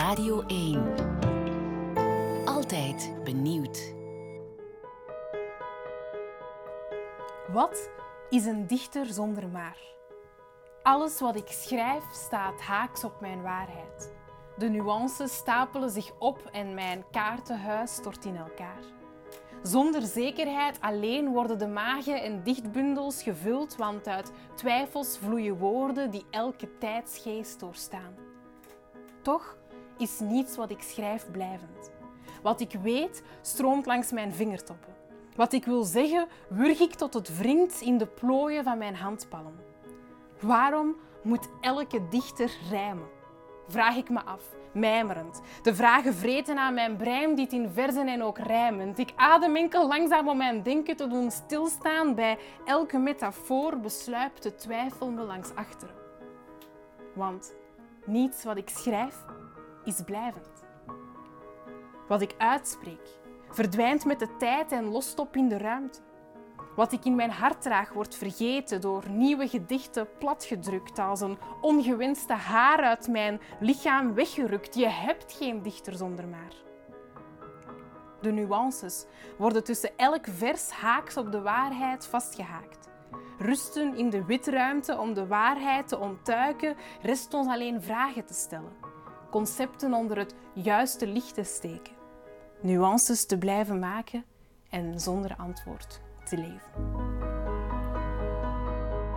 Radio 0.00 0.42
1. 0.46 0.94
Altijd 2.44 3.12
benieuwd. 3.24 3.94
Wat 7.52 7.90
is 8.30 8.44
een 8.44 8.66
dichter 8.66 9.06
zonder 9.06 9.48
maar? 9.48 9.76
Alles 10.82 11.20
wat 11.20 11.36
ik 11.36 11.48
schrijf 11.48 12.04
staat 12.12 12.60
haaks 12.60 13.04
op 13.04 13.20
mijn 13.20 13.42
waarheid. 13.42 14.12
De 14.56 14.68
nuances 14.68 15.34
stapelen 15.34 15.90
zich 15.90 16.12
op 16.18 16.48
en 16.52 16.74
mijn 16.74 17.04
kaartenhuis 17.10 17.94
stort 17.94 18.24
in 18.24 18.36
elkaar. 18.36 18.82
Zonder 19.62 20.02
zekerheid 20.02 20.80
alleen 20.80 21.32
worden 21.32 21.58
de 21.58 21.68
magen 21.68 22.22
en 22.22 22.42
dichtbundels 22.42 23.22
gevuld, 23.22 23.76
want 23.76 24.08
uit 24.08 24.32
twijfels 24.54 25.18
vloeien 25.18 25.58
woorden 25.58 26.10
die 26.10 26.24
elke 26.30 26.78
tijdsgeest 26.78 27.60
doorstaan. 27.60 28.14
Toch 29.22 29.58
is 30.00 30.20
niets 30.20 30.56
wat 30.56 30.70
ik 30.70 30.82
schrijf 30.82 31.30
blijvend. 31.30 31.90
Wat 32.42 32.60
ik 32.60 32.72
weet 32.82 33.22
stroomt 33.40 33.86
langs 33.86 34.12
mijn 34.12 34.32
vingertoppen. 34.32 34.94
Wat 35.36 35.52
ik 35.52 35.64
wil 35.64 35.84
zeggen, 35.84 36.26
wurg 36.48 36.80
ik 36.80 36.94
tot 36.94 37.14
het 37.14 37.38
wringt 37.38 37.80
in 37.80 37.98
de 37.98 38.06
plooien 38.06 38.64
van 38.64 38.78
mijn 38.78 38.96
handpalm. 38.96 39.54
Waarom 40.40 40.96
moet 41.22 41.48
elke 41.60 42.08
dichter 42.08 42.50
rijmen? 42.70 43.08
Vraag 43.68 43.96
ik 43.96 44.08
me 44.08 44.24
af, 44.24 44.42
mijmerend. 44.72 45.40
De 45.62 45.74
vragen 45.74 46.14
vreten 46.14 46.58
aan 46.58 46.74
mijn 46.74 46.96
brein, 46.96 47.34
dit 47.34 47.52
in 47.52 47.70
verzen 47.70 48.08
en 48.08 48.22
ook 48.22 48.38
rijmend. 48.38 48.98
Ik 48.98 49.12
adem 49.16 49.56
enkel 49.56 49.88
langzaam 49.88 50.28
om 50.28 50.36
mijn 50.36 50.62
denken 50.62 50.96
te 50.96 51.06
doen 51.06 51.30
stilstaan. 51.30 52.14
Bij 52.14 52.38
elke 52.64 52.98
metafoor 52.98 53.78
besluipt 53.78 54.42
de 54.42 54.54
twijfel 54.54 55.10
me 55.10 55.22
langs 55.22 55.54
achteren. 55.54 55.94
Want 57.14 57.54
niets 58.04 58.44
wat 58.44 58.56
ik 58.56 58.68
schrijf 58.68 59.24
is 59.84 60.02
blijvend. 60.04 60.64
Wat 62.08 62.20
ik 62.20 62.34
uitspreek 62.38 63.18
verdwijnt 63.50 64.04
met 64.04 64.18
de 64.18 64.36
tijd 64.36 64.72
en 64.72 64.84
lost 64.84 65.18
op 65.18 65.36
in 65.36 65.48
de 65.48 65.58
ruimte. 65.58 66.00
Wat 66.76 66.92
ik 66.92 67.04
in 67.04 67.14
mijn 67.14 67.30
hart 67.30 67.62
draag 67.62 67.92
wordt 67.92 68.14
vergeten 68.14 68.80
door 68.80 69.08
nieuwe 69.08 69.48
gedichten 69.48 70.08
platgedrukt 70.18 70.98
als 70.98 71.20
een 71.20 71.38
ongewenste 71.60 72.32
haar 72.32 72.82
uit 72.82 73.08
mijn 73.08 73.40
lichaam 73.60 74.14
weggerukt. 74.14 74.74
Je 74.74 74.88
hebt 74.88 75.32
geen 75.32 75.62
dichter 75.62 75.96
zonder 75.96 76.28
maar. 76.28 76.54
De 78.20 78.30
nuances 78.30 79.04
worden 79.38 79.64
tussen 79.64 79.90
elk 79.96 80.26
vers 80.28 80.70
haaks 80.70 81.16
op 81.16 81.32
de 81.32 81.40
waarheid 81.40 82.06
vastgehaakt. 82.06 82.88
Rusten 83.38 83.96
in 83.96 84.10
de 84.10 84.24
witruimte 84.24 84.98
om 84.98 85.14
de 85.14 85.26
waarheid 85.26 85.88
te 85.88 85.98
ontduiken, 85.98 86.76
rest 87.02 87.34
ons 87.34 87.48
alleen 87.48 87.82
vragen 87.82 88.24
te 88.26 88.34
stellen. 88.34 88.89
Concepten 89.30 89.92
onder 89.92 90.18
het 90.18 90.34
juiste 90.52 91.06
licht 91.06 91.34
te 91.34 91.42
steken. 91.42 91.92
Nuances 92.60 93.26
te 93.26 93.38
blijven 93.38 93.78
maken 93.78 94.24
en 94.70 95.00
zonder 95.00 95.36
antwoord 95.36 96.00
te 96.24 96.36
leven. 96.36 96.98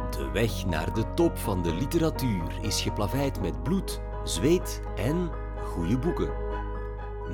De 0.10 0.30
weg 0.34 0.66
naar 0.66 0.94
de 0.94 1.14
top 1.14 1.38
van 1.38 1.64
de 1.64 1.74
literatuur 1.74 2.60
is 2.62 2.82
geplaveid 2.82 3.42
met 3.42 3.64
bloed, 3.64 4.02
zweet 4.24 4.82
en 4.96 5.32
goede 5.64 5.98
boeken. 5.98 6.32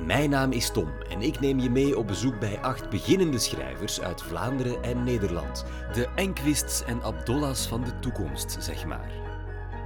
Mijn 0.06 0.30
naam 0.30 0.52
is 0.52 0.70
Tom 0.70 0.88
en 1.08 1.20
ik 1.22 1.40
neem 1.40 1.58
je 1.58 1.70
mee 1.70 1.98
op 1.98 2.06
bezoek 2.06 2.38
bij 2.38 2.60
acht 2.60 2.90
beginnende 2.90 3.38
schrijvers 3.38 4.00
uit 4.00 4.22
Vlaanderen 4.22 4.82
en 4.82 5.04
Nederland. 5.04 5.64
De 5.92 6.08
Enquists 6.14 6.84
en 6.84 7.02
Abdollahs 7.02 7.66
van 7.66 7.84
de 7.84 7.98
toekomst, 7.98 8.56
zeg 8.60 8.86
maar. 8.86 9.10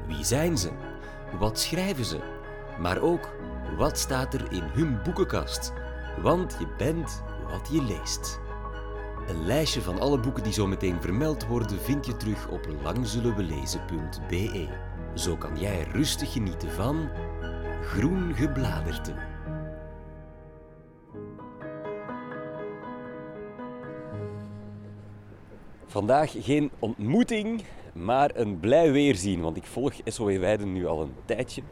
Wie 0.07 0.25
zijn 0.25 0.59
ze? 0.59 0.71
Wat 1.39 1.59
schrijven 1.59 2.05
ze? 2.05 2.34
Maar 2.79 3.01
ook, 3.01 3.35
wat 3.77 3.99
staat 3.99 4.35
er 4.35 4.53
in 4.53 4.63
hun 4.63 5.03
boekenkast? 5.03 5.73
Want 6.23 6.57
je 6.59 6.67
bent 6.79 7.23
wat 7.51 7.69
je 7.73 7.83
leest. 7.83 8.41
Een 9.27 9.47
lijstje 9.47 9.83
van 9.83 10.01
alle 10.01 10.19
boeken 10.19 10.43
die 10.43 10.53
zo 10.53 10.67
meteen 10.67 11.01
vermeld 11.01 11.47
worden 11.47 11.79
vind 11.79 12.07
je 12.07 12.17
terug 12.17 12.49
op 12.49 12.69
langzullenwelezen.be. 12.83 14.69
Zo 15.15 15.37
kan 15.37 15.59
jij 15.59 15.87
rustig 15.93 16.33
genieten 16.33 16.71
van 16.71 17.09
groen 17.83 18.35
gebladerte. 18.35 19.15
Vandaag 25.87 26.35
geen 26.39 26.71
ontmoeting, 26.79 27.63
maar 27.93 28.31
een 28.35 28.61
blij 28.61 28.93
weerzien, 28.93 29.41
want 29.41 29.57
ik 29.57 29.67
volg 29.67 29.95
SOE 30.05 30.39
Weiden 30.39 30.73
nu 30.73 30.87
al 30.87 31.03
een 31.03 31.15
tijdje. 31.25 31.63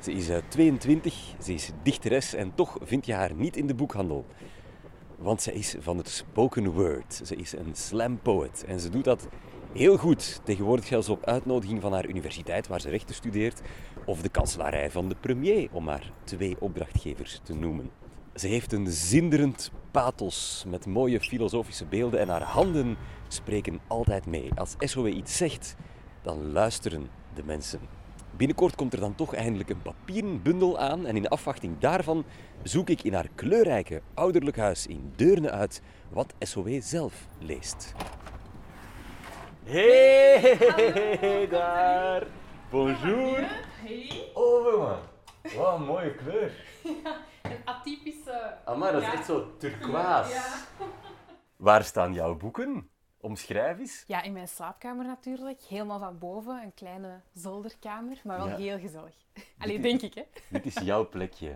Ze 0.00 0.12
is 0.12 0.28
22, 0.48 1.34
ze 1.42 1.54
is 1.54 1.70
dichteres 1.82 2.34
en 2.34 2.54
toch 2.54 2.76
vind 2.82 3.06
je 3.06 3.14
haar 3.14 3.34
niet 3.34 3.56
in 3.56 3.66
de 3.66 3.74
boekhandel. 3.74 4.26
Want 5.16 5.42
ze 5.42 5.52
is 5.52 5.74
van 5.78 5.96
het 5.96 6.08
spoken 6.08 6.70
word. 6.70 7.20
Ze 7.24 7.36
is 7.36 7.52
een 7.52 7.74
slam 7.74 8.20
poet 8.22 8.64
en 8.64 8.80
ze 8.80 8.88
doet 8.90 9.04
dat 9.04 9.28
heel 9.72 9.96
goed. 9.96 10.40
Tegenwoordig 10.44 10.86
zelfs 10.86 11.08
op 11.08 11.24
uitnodiging 11.24 11.80
van 11.80 11.92
haar 11.92 12.08
universiteit 12.08 12.66
waar 12.66 12.80
ze 12.80 12.90
rechten 12.90 13.14
studeert 13.14 13.60
of 14.04 14.22
de 14.22 14.28
kanselarij 14.28 14.90
van 14.90 15.08
de 15.08 15.14
premier, 15.20 15.68
om 15.72 15.84
maar 15.84 16.12
twee 16.24 16.56
opdrachtgevers 16.60 17.40
te 17.42 17.54
noemen. 17.54 17.90
Ze 18.34 18.46
heeft 18.46 18.72
een 18.72 18.86
zinderend 18.86 19.70
pathos 19.90 20.64
met 20.68 20.86
mooie 20.86 21.20
filosofische 21.20 21.84
beelden 21.84 22.20
en 22.20 22.28
haar 22.28 22.42
handen 22.42 22.96
spreken 23.28 23.80
altijd 23.86 24.26
mee. 24.26 24.50
Als 24.54 24.74
SOE 24.78 25.10
iets 25.10 25.36
zegt, 25.36 25.76
dan 26.22 26.52
luisteren 26.52 27.08
de 27.34 27.42
mensen. 27.44 27.97
Binnenkort 28.36 28.74
komt 28.74 28.92
er 28.92 29.00
dan 29.00 29.14
toch 29.14 29.34
eindelijk 29.34 29.68
een 29.70 29.82
papieren 29.82 30.42
bundel 30.42 30.78
aan 30.78 31.06
en 31.06 31.16
in 31.16 31.28
afwachting 31.28 31.78
daarvan 31.78 32.24
zoek 32.62 32.88
ik 32.88 33.02
in 33.02 33.14
haar 33.14 33.28
kleurrijke 33.34 34.02
ouderlijk 34.14 34.56
huis 34.56 34.86
in 34.86 35.12
Deurne 35.16 35.50
uit 35.50 35.82
wat 36.10 36.34
SOE 36.38 36.80
zelf 36.80 37.26
leest. 37.38 37.94
Hey, 39.64 41.46
daar! 41.50 42.26
Bonjour! 42.70 43.38
Hey. 43.84 44.30
Oh, 44.34 44.78
man. 44.78 44.96
Wat 45.56 45.74
een 45.78 45.84
mooie 45.84 46.14
kleur. 46.14 46.52
Een 47.42 47.56
atypische... 47.64 48.54
Amai, 48.64 48.92
dat 48.92 49.00
is 49.00 49.06
Ja. 49.06 49.12
echt 49.14 49.26
zo 49.26 49.46
turquoise. 49.58 50.30
Ja. 50.30 50.54
Waar 51.56 51.84
staan 51.84 52.12
jouw 52.12 52.36
boeken? 52.36 52.88
Omschrijf 53.20 53.78
eens. 53.78 54.04
Ja, 54.06 54.22
in 54.22 54.32
mijn 54.32 54.48
slaapkamer 54.48 55.04
natuurlijk. 55.06 55.60
Helemaal 55.62 55.98
van 55.98 56.18
boven, 56.18 56.62
een 56.62 56.74
kleine 56.74 57.20
zolderkamer, 57.34 58.20
maar 58.24 58.36
wel 58.38 58.48
Ja. 58.48 58.56
heel 58.56 58.78
gezellig. 58.78 59.14
Allee, 59.58 59.76
is- 59.76 59.82
denk 59.82 60.02
ik, 60.02 60.14
hè? 60.14 60.22
Dit 60.48 60.66
is 60.66 60.74
jouw 60.74 61.08
plekje. 61.08 61.54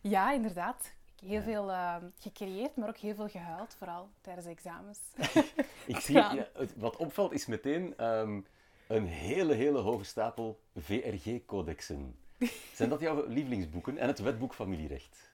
Ja, 0.00 0.32
inderdaad. 0.32 0.92
Heel 1.24 1.42
veel 1.42 1.70
eh, 1.70 1.96
gecreëerd, 2.18 2.76
maar 2.76 2.88
ook 2.88 2.96
heel 2.96 3.14
veel 3.14 3.28
gehuild, 3.28 3.74
vooral 3.78 4.08
tijdens 4.20 4.46
de 4.46 4.52
examens. 4.52 4.98
Ik 5.86 5.96
zie, 5.96 6.14
Ja. 6.16 6.48
wat 6.76 6.96
opvalt 6.96 7.32
is 7.32 7.46
meteen 7.46 7.96
ehm, 7.96 8.40
een 8.86 9.06
hele, 9.06 9.54
hele 9.54 9.78
hoge 9.78 10.04
stapel 10.04 10.60
VRG-codexen. 10.76 12.16
Zijn 12.74 12.88
dat 12.88 13.00
jouw 13.00 13.26
lievelingsboeken? 13.26 13.98
En 13.98 14.06
het 14.06 14.18
wetboek 14.18 14.54
familierecht? 14.54 15.29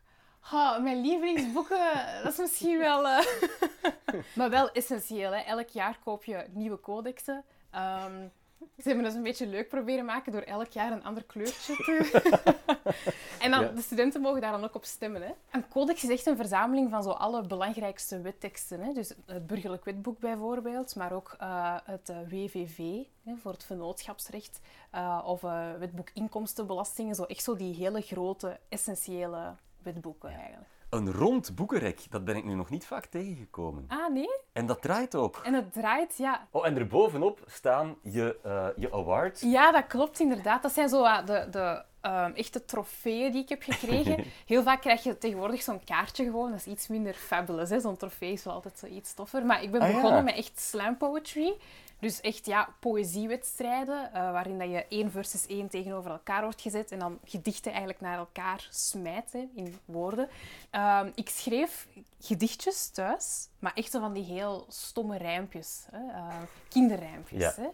Mijn 0.81 1.01
lievelingsboeken, 1.01 1.93
dat 2.23 2.33
is 2.33 2.39
misschien 2.39 2.79
wel... 2.79 3.09
eh, 3.09 3.27
maar 4.37 4.51
wel 4.51 4.71
essentieel, 4.71 5.33
hè. 5.33 5.41
Elk 5.41 5.69
jaar 5.69 5.99
koop 6.05 6.25
je 6.25 6.47
nieuwe 6.53 6.81
codexen. 6.81 7.45
Ehm, 7.71 8.27
ze 8.59 8.83
hebben 8.89 9.05
dat 9.05 9.15
een 9.15 9.23
beetje 9.23 9.47
leuk 9.47 9.69
proberen 9.69 10.05
maken 10.05 10.33
door 10.33 10.41
elk 10.41 10.71
jaar 10.71 10.93
een 10.93 11.05
ander 11.05 11.25
kleurtje 11.25 11.75
te... 11.77 12.23
en 13.45 13.51
dan, 13.51 13.61
Ja. 13.65 13.69
de 13.69 13.81
studenten 13.83 14.21
mogen 14.21 14.41
daar 14.41 14.53
dan 14.53 14.65
ook 14.65 14.75
op 14.75 14.85
stemmen. 14.85 15.23
Hè. 15.23 15.33
Een 15.51 15.69
codex 15.69 16.03
is 16.05 16.11
echt 16.11 16.27
een 16.27 16.37
verzameling 16.37 16.91
van 16.91 17.03
zo 17.03 17.11
alle 17.11 17.47
belangrijkste 17.47 18.21
wetteksten. 18.21 18.81
Hè. 18.81 18.93
Dus 18.93 19.13
het 19.27 19.47
burgerlijk 19.47 19.85
wetboek 19.85 20.19
bijvoorbeeld, 20.19 20.97
maar 20.97 21.13
ook 21.13 21.35
eh, 21.39 21.77
het 21.85 22.09
eh, 22.09 22.17
WVV 22.29 22.79
hè, 23.25 23.35
voor 23.43 23.53
het 23.53 23.65
vennootschapsrecht. 23.65 24.61
eh, 24.91 25.23
of 25.25 25.41
wetboek 25.79 26.11
inkomstenbelastingen. 26.15 27.15
Zo 27.15 27.23
echt 27.23 27.43
zo 27.43 27.57
die 27.57 27.75
hele 27.75 28.01
grote, 28.01 28.59
essentiële 28.69 29.55
wetboeken 29.93 30.31
eigenlijk. 30.31 30.69
Een 30.91 31.13
rond 31.13 31.55
boekenrek, 31.55 32.11
dat 32.11 32.25
ben 32.25 32.37
ik 32.37 32.45
nu 32.45 32.55
nog 32.55 32.71
niet 32.71 32.87
vaak 32.87 33.07
tegengekomen. 33.07 33.85
Ah, 33.89 34.13
nee? 34.13 34.41
En 34.53 34.67
dat 34.67 34.83
draait 34.83 35.15
ook. 35.15 35.41
En 35.43 35.55
het 35.55 35.73
draait, 35.73 36.17
ja. 36.17 36.49
Oh, 36.51 36.67
en 36.67 36.77
erbovenop 36.77 37.43
staan 37.47 37.97
je, 38.03 38.39
eh, 38.43 38.67
je 38.77 38.93
awards. 38.93 39.41
Ja, 39.41 39.73
dat 39.73 39.87
klopt 39.87 40.21
inderdaad. 40.21 40.63
Dat 40.63 40.73
zijn 40.73 40.89
zo 40.89 41.03
ah, 41.03 41.27
de, 41.27 41.47
de 41.51 41.85
ehm, 42.07 42.31
echte 42.33 42.65
trofeeën 42.65 43.33
die 43.33 43.43
ik 43.43 43.49
heb 43.49 43.63
gekregen. 43.63 44.25
Heel 44.47 44.63
vaak 44.63 44.81
krijg 44.81 45.03
je 45.03 45.19
tegenwoordig 45.19 45.63
zo'n 45.63 45.85
kaartje 45.85 46.25
gewoon. 46.25 46.51
Dat 46.51 46.59
is 46.61 46.67
iets 46.67 46.87
minder 46.89 47.15
fabulous. 47.15 47.71
hè. 47.71 47.81
Zo'n 47.81 47.97
trofee 47.97 48.33
is 48.33 48.45
wel 48.45 48.55
altijd 48.55 48.79
zo 48.79 48.87
iets 48.87 49.15
toffer. 49.15 49.47
Maar 49.47 49.63
ik 49.63 49.71
ben 49.71 49.81
Ah, 49.81 49.89
ja. 49.89 49.95
begonnen 49.95 50.25
met 50.25 50.35
echt 50.35 50.61
slam 50.61 50.97
poetry. 50.97 51.55
Dus 52.01 52.21
echt 52.21 52.47
ja, 52.47 52.69
poëziewedstrijden, 52.81 54.13
eh, 54.13 54.31
waarin 54.33 54.59
dat 54.59 54.71
je 54.71 54.85
één 54.89 55.11
versus 55.11 55.47
één 55.47 55.69
tegenover 55.69 56.11
elkaar 56.11 56.43
wordt 56.43 56.61
gezet 56.61 56.91
en 56.93 56.99
dan 56.99 57.19
gedichten 57.25 57.71
eigenlijk 57.71 58.01
naar 58.01 58.19
elkaar 58.19 58.67
smijt 58.71 59.33
hè, 59.33 59.45
in 59.55 59.79
woorden. 59.85 60.29
Ehm, 60.71 61.11
ik 61.15 61.29
schreef 61.29 61.87
gedichtjes 62.21 62.89
thuis, 62.89 63.49
maar 63.59 63.73
echt 63.75 63.91
zo 63.91 64.01
van 64.01 64.13
die 64.13 64.25
heel 64.25 64.67
stomme 64.69 65.19
rijmpjes, 65.19 65.87
hè, 65.91 66.13
eh, 66.13 66.35
kinderrijmpjes. 66.69 67.41
Ja. 67.41 67.55
Hè. 67.57 67.67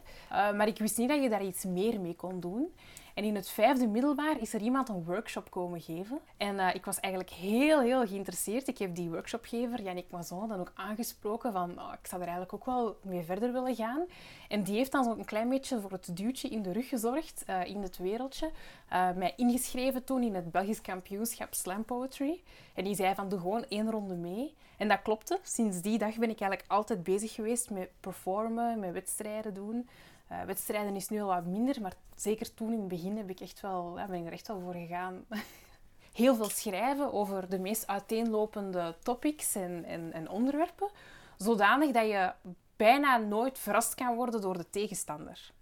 Eh, 0.49 0.57
maar 0.57 0.67
ik 0.67 0.79
wist 0.79 0.97
niet 0.99 1.09
dat 1.09 1.23
je 1.23 1.29
daar 1.29 1.45
iets 1.45 1.65
meer 1.65 2.01
mee 2.01 2.15
kon 2.17 2.41
doen. 2.41 2.75
En 3.15 3.25
in 3.25 3.35
het 3.35 3.49
vijfde 3.49 3.87
middelbaar 3.87 4.41
is 4.41 4.55
er 4.55 4.61
iemand 4.61 4.89
een 4.89 5.05
workshop 5.05 5.51
komen 5.51 5.81
geven. 5.81 6.21
En 6.37 6.59
eh, 6.59 6.75
ik 6.75 6.85
was 6.85 7.01
eigenlijk 7.01 7.35
heel, 7.35 7.81
heel 7.81 8.07
geïnteresseerd. 8.07 8.69
Ik 8.69 8.79
heb 8.79 8.95
die 8.95 9.11
workshopgever, 9.11 9.83
Yannick 9.83 10.11
Mazon, 10.11 10.49
dan 10.49 10.61
ook 10.61 10.73
aangesproken 10.75 11.53
van 11.53 11.71
oh, 11.79 11.93
ik 12.01 12.07
zou 12.07 12.21
er 12.21 12.29
eigenlijk 12.29 12.53
ook 12.53 12.67
wel 12.67 12.97
mee 13.03 13.23
verder 13.23 13.53
willen 13.53 13.75
gaan. 13.75 14.05
En 14.49 14.63
die 14.63 14.77
heeft 14.77 14.93
dan 14.93 15.05
zo'n 15.05 15.25
klein 15.25 15.49
beetje 15.49 15.81
voor 15.81 15.91
het 15.91 16.17
duwtje 16.17 16.49
in 16.49 16.63
de 16.63 16.73
rug 16.73 16.89
gezorgd 16.89 17.43
eh, 17.47 17.65
in 17.65 17.83
het 17.83 17.99
wereldje. 17.99 18.51
Uh, 18.93 19.13
mij 19.17 19.33
ingeschreven 19.37 20.05
toen 20.05 20.23
in 20.23 20.35
het 20.35 20.51
Belgisch 20.51 20.81
kampioenschap 20.81 21.55
Slam 21.55 21.85
Poetry. 21.85 22.43
En 22.75 22.85
die 22.85 22.95
zei 22.95 23.15
van 23.15 23.29
doe 23.29 23.39
gewoon 23.39 23.65
één 23.69 23.91
ronde 23.91 24.15
mee. 24.15 24.55
En 24.77 24.89
dat 24.89 25.03
klopte. 25.03 25.39
Sinds 25.43 25.81
die 25.81 25.99
dag 25.99 26.17
ben 26.17 26.31
ik 26.31 26.41
eigenlijk 26.41 26.71
altijd 26.71 27.03
bezig 27.03 27.35
geweest 27.35 27.71
met 27.71 27.91
performen, 28.01 28.79
met 28.79 28.93
wedstrijden 28.93 29.55
doen. 29.55 29.89
Uh, 30.33 30.43
wedstrijden 30.43 30.97
is 30.97 31.09
nu 31.09 31.21
al 31.21 31.27
wat 31.27 31.45
minder, 31.45 31.81
maar 31.81 31.95
zeker 32.15 32.55
toen 32.55 32.73
in 32.73 32.79
het 32.79 32.89
begin 32.89 33.17
heb 33.17 33.31
ik 33.31 33.41
echt 33.41 33.61
wel, 33.61 33.99
ja, 33.99 34.07
ben 34.07 34.21
ik 34.21 34.27
er 34.27 34.33
echt 34.33 34.49
wel 34.49 34.61
voor 34.61 34.75
gegaan. 34.75 35.25
Heel 36.13 36.35
veel 36.35 36.49
schrijven 36.49 37.13
over 37.13 37.49
de 37.49 37.59
meest 37.59 37.87
uiteenlopende 37.87 38.97
topics 39.03 39.55
en, 39.55 39.85
en, 39.85 40.13
en 40.13 40.29
onderwerpen, 40.29 40.91
zodanig 41.37 41.91
dat 41.91 42.07
je 42.07 42.33
bijna 42.77 43.17
nooit 43.17 43.59
verrast 43.59 43.95
kan 43.95 44.15
worden 44.15 44.41
door 44.41 44.57
de 44.57 44.71
tegenstander. 44.71 45.53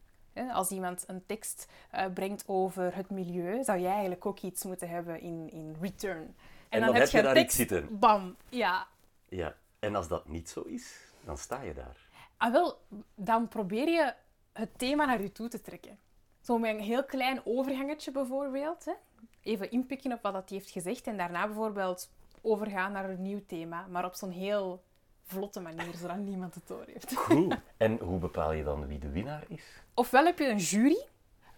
Als 0.53 0.71
iemand 0.71 1.05
een 1.07 1.27
tekst 1.27 1.67
uh, 1.95 2.05
brengt 2.15 2.45
over 2.47 2.97
het 2.97 3.11
milieu, 3.11 3.65
zou 3.65 3.79
jij 3.79 3.91
eigenlijk 3.91 4.27
ook 4.27 4.41
iets 4.41 4.65
moeten 4.65 4.89
hebben 4.89 5.21
in, 5.21 5.51
in 5.53 5.77
return. 5.81 6.23
En, 6.23 6.35
en 6.69 6.81
dan, 6.81 6.89
dan, 6.89 7.01
heb 7.01 7.09
je, 7.09 7.17
je 7.17 7.23
daar 7.23 7.35
tekst, 7.35 7.59
iets 7.59 7.69
zitten. 7.69 7.99
Bam, 7.99 8.37
ja. 8.49 8.87
Ja, 9.29 9.55
en 9.79 9.95
als 9.95 10.09
dat 10.09 10.29
niet 10.29 10.49
zo 10.49 10.61
is, 10.61 11.13
dan 11.25 11.39
sta 11.39 11.63
je 11.63 11.75
daar. 11.75 12.09
Ah, 12.37 12.53
wel, 12.53 12.81
dan 13.15 13.49
probeer 13.49 13.89
je 13.89 14.15
het 14.61 14.79
thema 14.79 15.05
naar 15.05 15.23
je 15.23 15.33
toe 15.33 15.49
te 15.49 15.61
trekken. 15.61 15.99
Zo 16.41 16.59
met 16.59 16.75
een 16.75 16.81
heel 16.81 17.05
klein 17.05 17.41
overgangetje 17.45 18.11
bijvoorbeeld. 18.11 18.85
Hè. 18.85 18.93
Even 19.43 19.71
inpikken 19.71 20.13
op 20.13 20.23
wat 20.23 20.33
hij 20.33 20.43
heeft 20.49 20.71
gezegd 20.71 21.07
en 21.07 21.17
daarna 21.17 21.47
bijvoorbeeld 21.47 22.11
overgaan 22.43 22.93
naar 22.93 23.11
een 23.11 23.23
nieuw 23.23 23.43
thema. 23.47 23.87
Maar 23.87 24.05
op 24.05 24.15
zo'n 24.15 24.31
heel 24.31 24.83
vlotte 25.23 25.61
manier, 25.61 25.95
zodat 25.95 26.17
niemand 26.17 26.55
het 26.55 26.67
door 26.67 26.85
heeft. 26.87 27.15
Cool. 27.15 27.53
En 27.77 27.99
hoe 27.99 28.19
bepaal 28.19 28.53
je 28.53 28.65
dan 28.65 28.87
wie 28.87 28.99
de 28.99 29.11
winnaar 29.11 29.45
is? 29.49 29.63
Ofwel 29.95 30.25
heb 30.25 30.39
je 30.39 30.49
een 30.49 30.57
jury. 30.57 31.07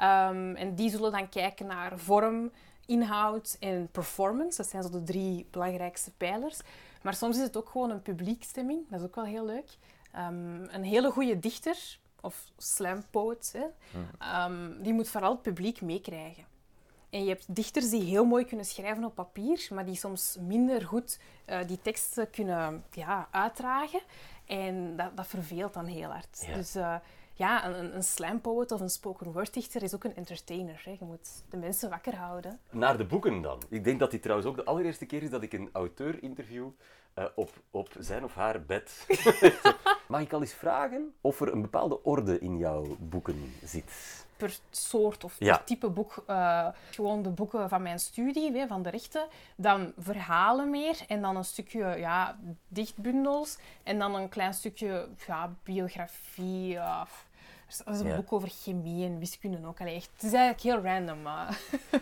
Um, 0.01 0.57
en 0.57 0.75
die 0.75 0.91
zullen 0.91 1.13
dan 1.13 1.29
kijken 1.29 1.67
naar 1.67 1.99
vorm, 1.99 2.53
inhoud 2.87 3.57
en 3.61 3.89
performance. 3.91 4.57
Dat 4.57 4.67
zijn 4.67 4.83
zo 4.83 4.91
de 4.91 5.03
drie 5.03 5.47
belangrijkste 5.51 6.11
pijlers. 6.11 6.61
Maar 7.03 7.15
soms 7.15 7.37
is 7.37 7.43
het 7.43 7.57
ook 7.57 7.69
gewoon 7.69 7.91
een 7.91 8.03
publiekstemming. 8.03 8.89
Dat 8.89 9.01
is 9.01 9.07
ook 9.07 9.15
wel 9.15 9.25
heel 9.25 9.45
leuk. 9.45 9.77
Um, 10.17 10.69
een 10.69 10.85
hele 10.85 11.11
goede 11.11 11.39
dichter 11.39 11.99
of 12.23 12.45
slam 12.57 13.03
hè, 13.53 13.65
um, 14.45 14.83
die 14.83 14.93
moet 14.93 15.09
vooral 15.09 15.33
het 15.33 15.43
publiek 15.43 15.81
meekrijgen. 15.81 16.45
En 17.11 17.23
je 17.23 17.29
hebt 17.29 17.55
dichters 17.55 17.91
die 17.91 18.03
heel 18.03 18.25
mooi 18.25 18.45
kunnen 18.45 18.67
schrijven 18.67 19.05
op 19.05 19.15
papier, 19.15 19.69
maar 19.71 19.85
die 19.85 19.97
soms 19.97 20.37
minder 20.41 20.83
goed 20.87 21.19
uh, 21.47 21.59
die 21.67 21.79
teksten 21.83 22.31
kunnen 22.31 22.85
ja, 22.91 23.29
uitdragen. 23.31 24.01
En 24.45 24.97
dat, 24.97 25.17
dat 25.17 25.27
verveelt 25.27 25.75
dan 25.75 25.87
heel 25.87 26.11
hard. 26.11 26.45
Ja. 26.47 26.55
Dus 26.55 26.77
uh, 26.77 26.97
ja, 27.35 27.67
een, 27.67 27.95
een 27.95 28.03
slam 28.03 28.41
poet 28.41 28.73
of 28.73 28.81
een 28.81 28.91
spoken 28.91 29.33
word 29.33 29.55
dichter 29.55 29.83
is 29.83 29.95
ook 29.95 30.05
een 30.05 30.17
entertainer. 30.17 30.83
Hè. 30.85 30.91
Je 30.91 31.05
moet 31.05 31.45
de 31.51 31.57
mensen 31.57 31.91
wakker 31.91 32.17
houden. 32.17 32.61
Naar 32.71 32.97
de 32.97 33.05
boeken 33.05 33.43
dan. 33.43 33.63
Ik 33.69 33.85
denk 33.85 33.99
dat 33.99 34.11
dit 34.11 34.23
trouwens 34.23 34.49
ook 34.49 34.57
de 34.57 34.65
allereerste 34.65 35.07
keer 35.07 35.23
is 35.23 35.31
dat 35.31 35.43
ik 35.43 35.53
een 35.53 35.71
auteur 35.73 36.23
interview 36.23 36.69
uh, 37.19 37.25
op, 37.35 37.51
op 37.71 37.89
zijn 37.99 38.25
of 38.25 38.35
haar 38.35 38.63
bed. 38.63 39.07
Mag 40.09 40.21
ik 40.21 40.33
al 40.33 40.41
eens 40.41 40.53
vragen 40.55 41.15
of 41.21 41.41
er 41.41 41.53
een 41.53 41.63
bepaalde 41.63 42.03
orde 42.03 42.39
in 42.39 42.59
jouw 42.59 42.97
boeken 43.01 43.55
zit? 43.65 44.25
Per 44.37 44.59
soort 44.71 45.25
of 45.25 45.39
per 45.39 45.47
Ja. 45.47 45.59
type 45.65 45.91
boek. 45.91 46.23
eh, 46.27 46.69
gewoon 46.91 47.23
de 47.23 47.29
boeken 47.31 47.69
van 47.69 47.83
mijn 47.83 47.99
studie, 47.99 48.53
hè, 48.53 48.67
van 48.67 48.83
de 48.83 48.91
rechten. 48.91 49.27
Dan 49.57 49.93
verhalen 49.99 50.71
meer. 50.71 50.99
En 51.09 51.23
dan 51.23 51.37
een 51.37 51.45
stukje 51.45 51.85
ja, 51.99 52.39
dichtbundels. 52.69 53.59
En 53.83 53.99
dan 53.99 54.15
een 54.15 54.29
klein 54.29 54.55
stukje 54.55 55.09
ja, 55.27 55.55
biografie. 55.63 56.67
ja, 56.69 57.07
er 57.85 57.93
is 57.93 58.01
een 58.01 58.07
Ja. 58.07 58.17
boek 58.17 58.33
over 58.33 58.49
chemie 58.49 59.07
en 59.07 59.19
wiskunde 59.19 59.67
ook. 59.67 59.81
Allee, 59.81 59.95
echt, 59.95 60.11
het 60.15 60.23
is 60.23 60.33
eigenlijk 60.33 60.63
heel 60.63 60.93
random. 60.93 61.23
Maar... 61.23 61.59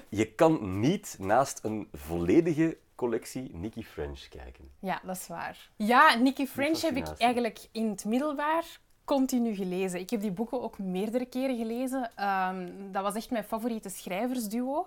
Je 0.09 0.27
kan 0.33 0.81
niet 0.81 1.17
naast 1.19 1.61
een 1.65 1.89
volledige 1.93 2.77
collectie 3.05 3.50
Nicky 3.56 3.82
French 3.82 4.29
kijken. 4.29 4.70
Ja, 4.79 5.00
dat 5.05 5.17
is 5.17 5.26
waar. 5.26 5.70
Ja, 5.76 6.14
Nicky 6.14 6.47
French 6.47 6.81
heb 6.81 6.97
ik 6.97 7.06
eigenlijk 7.19 7.58
in 7.73 7.88
het 7.91 8.05
middelbaar 8.05 8.64
continu 9.05 9.55
gelezen. 9.55 10.00
Ik 10.00 10.11
heb 10.11 10.20
die 10.20 10.31
boeken 10.31 10.62
ook 10.62 10.79
meerdere 10.79 11.25
keren 11.26 11.56
gelezen. 11.56 12.11
Ehm, 12.17 12.69
dat 12.93 13.02
was 13.02 13.14
echt 13.14 13.31
mijn 13.31 13.44
favoriete 13.44 13.88
schrijversduo. 13.88 14.87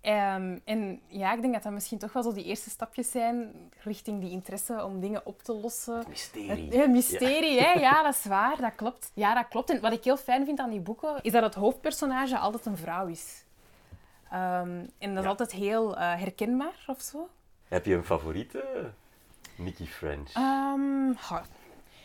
Ehm, 0.00 0.58
en 0.64 1.00
ja, 1.06 1.32
ik 1.32 1.40
denk 1.40 1.52
dat 1.54 1.62
dat 1.62 1.72
misschien 1.72 1.98
toch 1.98 2.12
wel 2.12 2.22
zo 2.22 2.32
die 2.32 2.44
eerste 2.44 2.70
stapjes 2.70 3.10
zijn 3.10 3.52
richting 3.82 4.20
die 4.20 4.30
interesse 4.30 4.84
om 4.84 5.00
dingen 5.00 5.26
op 5.26 5.42
te 5.42 5.52
lossen. 5.54 6.04
Mysterie. 6.08 6.64
Het 6.64 6.74
ja, 6.74 6.86
mysterie, 6.86 7.60
hè? 7.60 7.72
Ja, 7.80 8.02
dat 8.02 8.14
is 8.14 8.24
waar. 8.24 8.60
Dat 8.60 8.74
klopt. 8.74 9.10
Ja, 9.14 9.34
dat 9.34 9.48
klopt. 9.48 9.70
En 9.70 9.80
wat 9.80 9.92
ik 9.92 10.04
heel 10.04 10.16
fijn 10.16 10.44
vind 10.44 10.58
aan 10.58 10.70
die 10.70 10.80
boeken, 10.80 11.22
is 11.22 11.32
dat 11.32 11.42
het 11.42 11.54
hoofdpersonage 11.54 12.38
altijd 12.38 12.66
een 12.66 12.76
vrouw 12.76 13.06
is. 13.06 13.44
Ehm, 14.30 14.84
en 14.98 15.08
dat 15.08 15.16
is 15.16 15.22
Ja. 15.22 15.28
altijd 15.28 15.52
heel 15.52 15.96
eh, 15.96 16.14
herkenbaar 16.14 16.84
of 16.86 17.00
zo. 17.00 17.28
Heb 17.68 17.84
je 17.84 17.94
een 17.94 18.04
favoriete 18.04 18.92
Nicky 19.56 19.86
French? 19.86 20.32
Ehm, 20.32 21.10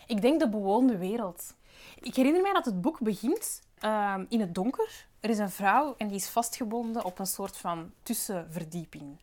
ik 0.08 0.22
denk 0.22 0.40
de 0.40 0.50
bewoonde 0.50 0.98
wereld. 0.98 1.54
Ik 2.02 2.16
herinner 2.16 2.42
mij 2.42 2.54
dat 2.54 2.66
het 2.66 2.82
boek 2.82 3.00
begint 3.00 3.62
ehm, 3.80 4.26
in 4.30 4.40
het 4.40 4.56
donker. 4.56 5.06
Er 5.20 5.30
is 5.30 5.38
een 5.38 5.50
vrouw 5.50 5.96
en 5.98 6.08
die 6.08 6.16
is 6.16 6.30
vastgebonden 6.30 7.06
op 7.06 7.20
een 7.20 7.28
soort 7.28 7.58
van 7.58 7.92
tussenverdieping. 8.04 9.18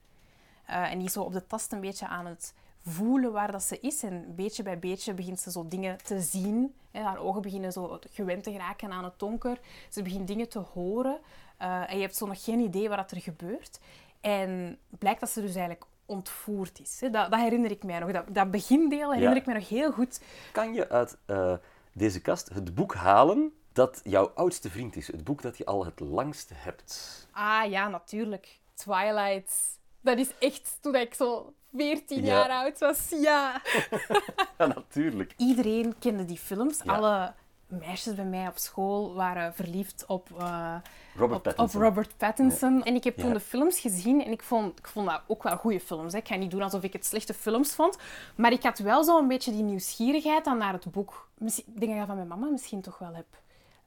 Eh, 0.67 0.91
en 0.91 0.99
die 0.99 1.07
is 1.07 1.13
zo 1.13 1.23
op 1.23 1.33
de 1.33 1.47
tast 1.47 1.73
een 1.73 1.81
beetje 1.81 2.07
aan 2.07 2.27
het 2.27 2.55
voelen 2.83 3.33
waar 3.33 3.53
dat 3.53 3.63
ze 3.63 3.81
is. 3.81 4.03
En 4.03 4.35
beetje 4.35 4.63
bij 4.63 4.79
beetje 4.79 5.15
begint 5.15 5.41
ze 5.41 5.51
zo 5.51 5.69
dingen 5.69 5.99
te 6.05 6.21
zien. 6.21 6.75
Hè, 6.91 7.03
haar 7.03 7.19
ogen 7.19 7.43
beginnen 7.43 7.73
zo 7.73 7.99
gewend 8.11 8.43
te 8.43 8.53
geraken 8.53 8.93
aan 8.93 9.05
het 9.05 9.19
donker. 9.19 9.61
Ze 9.91 10.03
begint 10.03 10.27
dingen 10.27 10.49
te 10.49 10.59
horen. 10.59 11.19
Eh, 11.57 11.91
en 11.91 11.97
je 11.97 12.03
hebt 12.03 12.17
zo 12.17 12.27
nog 12.27 12.45
geen 12.45 12.61
idee 12.61 12.89
wat 12.89 13.11
er 13.11 13.21
gebeurt. 13.21 13.81
En 14.21 14.79
blijkt 14.99 15.21
dat 15.21 15.31
ze 15.31 15.41
dus 15.41 15.55
eigenlijk 15.55 15.85
ontvoerd 16.07 16.81
is. 16.81 17.01
Hè. 17.01 17.11
Dat, 17.11 17.31
dat 17.31 17.41
herinner 17.41 17.71
ik 17.71 17.83
mij 17.85 17.99
nog. 17.99 18.11
Dat, 18.13 18.25
dat 18.29 18.51
begindeel 18.51 19.09
herinner 19.13 19.35
Ja. 19.35 19.41
ik 19.41 19.47
mij 19.47 19.55
nog 19.55 19.69
heel 19.69 19.93
goed. 19.93 20.21
Kan 20.53 20.75
je 20.75 20.89
uit 20.89 21.17
eh, 21.27 21.55
deze 21.93 22.21
kast 22.21 22.49
het 22.49 22.75
boek 22.75 22.95
halen 22.95 23.53
dat 23.73 24.01
jouw 24.05 24.33
oudste 24.35 24.71
vriend 24.71 24.97
is? 24.97 25.07
Het 25.07 25.25
boek 25.25 25.43
dat 25.43 25.57
je 25.59 25.65
al 25.65 25.85
het 25.85 26.01
langst 26.01 26.51
hebt. 26.55 27.27
Ah 27.33 27.71
ja, 27.71 27.89
natuurlijk. 27.89 28.59
Twilight. 28.75 29.79
Dat 30.01 30.19
is 30.19 30.31
echt 30.39 30.79
toen 30.81 30.95
ik 30.95 31.15
zo 31.15 31.55
14 31.77 32.25
Ja. 32.25 32.25
jaar 32.35 32.51
oud 32.51 32.79
was. 32.79 33.09
Ja. 33.11 33.61
Ja, 34.59 34.67
natuurlijk. 34.67 35.35
Iedereen 35.37 35.99
kende 35.99 36.25
die 36.25 36.39
films. 36.39 36.81
Alle 36.87 37.33
meisjes 37.67 38.15
bij 38.15 38.25
mij 38.25 38.49
op 38.49 38.59
school 38.59 39.15
waren 39.15 39.55
verliefd 39.55 40.05
op, 40.07 40.29
eh, 40.39 40.75
Robert 41.17 41.41
op, 41.41 41.47
op 41.47 41.55
Pattinson. 41.57 41.83
Robert 41.83 42.17
Pattinson. 42.17 42.83
En 42.85 42.95
ik 42.95 43.05
heb 43.05 43.17
toen 43.17 43.29
Ja. 43.29 43.35
de 43.35 43.41
films 43.41 43.79
gezien 43.81 44.25
en 44.25 44.33
ik 44.33 44.43
vond, 44.43 44.79
ik 44.79 44.87
vond 44.89 45.09
dat 45.09 45.21
ook 45.27 45.43
wel 45.43 45.57
goede 45.57 45.81
films. 45.81 46.13
Hè. 46.13 46.19
Ik 46.19 46.27
ga 46.29 46.35
niet 46.35 46.51
doen 46.51 46.63
alsof 46.63 46.83
ik 46.83 46.93
het 46.93 47.07
slechte 47.07 47.35
films 47.35 47.75
vond. 47.75 47.99
Maar 48.37 48.53
ik 48.53 48.63
had 48.63 48.79
wel 48.79 49.05
zo 49.05 49.19
een 49.19 49.29
beetje 49.29 49.51
die 49.53 49.63
nieuwsgierigheid 49.63 50.45
dan 50.45 50.59
naar 50.59 50.73
het 50.73 50.91
boek. 50.91 51.29
Misschien, 51.39 51.65
ik 51.75 51.81
denk 51.81 51.93
dat 51.93 52.01
ik 52.01 52.07
dat 52.07 52.17
van 52.17 52.17
mijn 52.27 52.41
mama 52.41 52.53
misschien 52.53 52.81
toch 52.81 52.99
wel 52.99 53.15
heb. 53.15 53.27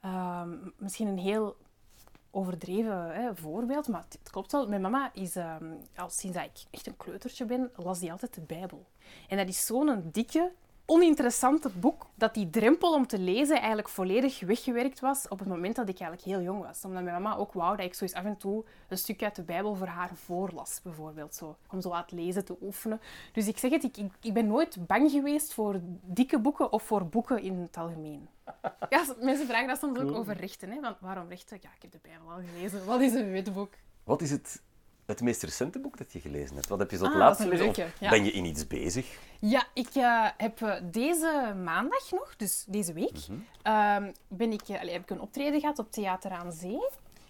Ehm, 0.02 0.50
misschien 0.78 1.08
een 1.08 1.18
heel 1.18 1.56
overdreven 2.32 3.14
hè, 3.14 3.36
voorbeeld, 3.36 3.88
maar 3.88 4.04
het, 4.10 4.18
het 4.22 4.32
klopt 4.32 4.52
wel. 4.52 4.68
Mijn 4.68 4.82
mama 4.82 5.10
is, 5.14 5.36
ehm, 5.36 5.66
al 5.96 6.10
sinds 6.10 6.38
dat 6.38 6.46
ik 6.46 6.64
echt 6.72 6.88
een 6.88 6.98
kleutertje 6.98 7.46
ben, 7.46 7.72
las 7.76 8.00
die 8.00 8.12
altijd 8.12 8.34
de 8.34 8.42
Bijbel. 8.42 8.86
En 9.28 9.38
dat 9.38 9.48
is 9.48 9.66
zo'n 9.66 10.10
dikke, 10.12 10.52
oninteressante 10.90 11.70
boek, 11.70 12.06
dat 12.16 12.34
die 12.34 12.50
drempel 12.50 12.94
om 12.94 13.08
te 13.08 13.20
lezen 13.20 13.58
eigenlijk 13.58 13.90
volledig 13.90 14.40
weggewerkt 14.40 15.00
was 15.00 15.28
op 15.28 15.40
het 15.40 15.48
moment 15.48 15.76
dat 15.76 15.90
ik 15.90 16.00
eigenlijk 16.00 16.30
heel 16.30 16.42
jong 16.42 16.64
was. 16.64 16.86
Omdat 16.86 17.04
mijn 17.04 17.22
mama 17.22 17.38
ook 17.38 17.54
wou 17.54 17.78
dat 17.78 17.86
ik 17.86 17.94
zo 17.94 18.04
eens 18.04 18.14
af 18.14 18.24
en 18.24 18.38
toe 18.38 18.64
een 18.88 18.98
stukje 18.98 19.26
uit 19.26 19.36
de 19.36 19.44
Bijbel 19.44 19.76
voor 19.76 19.88
haar 19.88 20.12
voorlas, 20.16 20.80
bijvoorbeeld. 20.84 21.36
Zo, 21.36 21.58
om 21.72 21.82
zo 21.82 21.92
aan 21.92 22.02
het 22.02 22.12
lezen 22.12 22.46
te 22.46 22.58
oefenen. 22.62 23.02
Dus 23.32 23.48
ik 23.48 23.58
zeg 23.58 23.72
het, 23.72 23.84
ik, 23.84 23.98
ik, 23.98 24.12
ik 24.22 24.34
ben 24.34 24.48
nooit 24.48 24.88
bang 24.88 25.12
geweest 25.12 25.54
voor 25.54 25.80
dikke 26.02 26.40
boeken 26.40 26.72
of 26.72 26.84
voor 26.84 27.06
boeken 27.06 27.42
in 27.42 27.58
het 27.58 27.78
algemeen. 27.78 28.28
Ja, 28.90 29.06
mensen 29.20 29.48
vragen 29.48 29.68
dat 29.68 29.80
soms 29.80 30.00
ook 30.00 30.12
over 30.12 30.38
rechten. 30.38 30.72
Hè? 30.72 30.80
Want 30.80 31.00
waarom 31.00 31.28
rechten? 31.28 31.58
Ja, 31.62 31.70
ik 31.76 31.82
heb 31.82 31.92
de 31.92 32.00
Bijbel 32.02 32.32
al 32.32 32.42
gelezen. 32.54 32.86
Wat 32.86 33.02
is 33.02 33.14
een 33.14 33.32
wetboek? 33.32 33.74
Wat 34.04 34.22
is 34.22 34.32
het, 34.32 34.62
het 35.10 35.22
meest 35.22 35.44
recente 35.44 35.80
boek 35.80 35.98
dat 35.98 36.14
je 36.14 36.20
gelezen 36.20 36.56
hebt? 36.56 36.68
Wat 36.68 36.80
heb 36.80 36.92
je 36.92 36.98
zo 36.98 37.04
het 37.04 37.14
Ah, 37.14 37.20
laatste 37.20 37.44
gelezen? 37.44 37.92
Ja. 38.00 38.10
ben 38.10 38.24
je 38.26 38.32
in 38.32 38.46
iets 38.46 38.68
bezig? 38.68 39.18
Ja, 39.40 39.68
ik 39.74 39.90
eh, 39.94 40.26
heb 40.38 40.62
eh, 40.62 40.76
deze 40.84 41.54
maandag 41.64 42.12
nog, 42.12 42.36
dus 42.38 42.64
deze 42.68 42.94
week, 42.94 43.18
ehm, 43.62 44.12
ben 44.28 44.52
ik, 44.52 44.62
eh, 44.68 44.92
heb 44.92 45.02
ik 45.02 45.10
een 45.10 45.22
optreden 45.22 45.60
gehad 45.60 45.80
op 45.80 45.92
Theater 45.92 46.32
aan 46.32 46.52
Zee. 46.52 46.90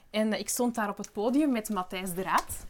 En 0.10 0.40
ik 0.40 0.50
stond 0.50 0.76
daar 0.76 0.90
op 0.90 0.98
het 0.98 1.12
podium 1.12 1.52
met 1.52 1.70
Matthijs 1.70 2.14
de 2.14 2.22
Raad. 2.22 2.66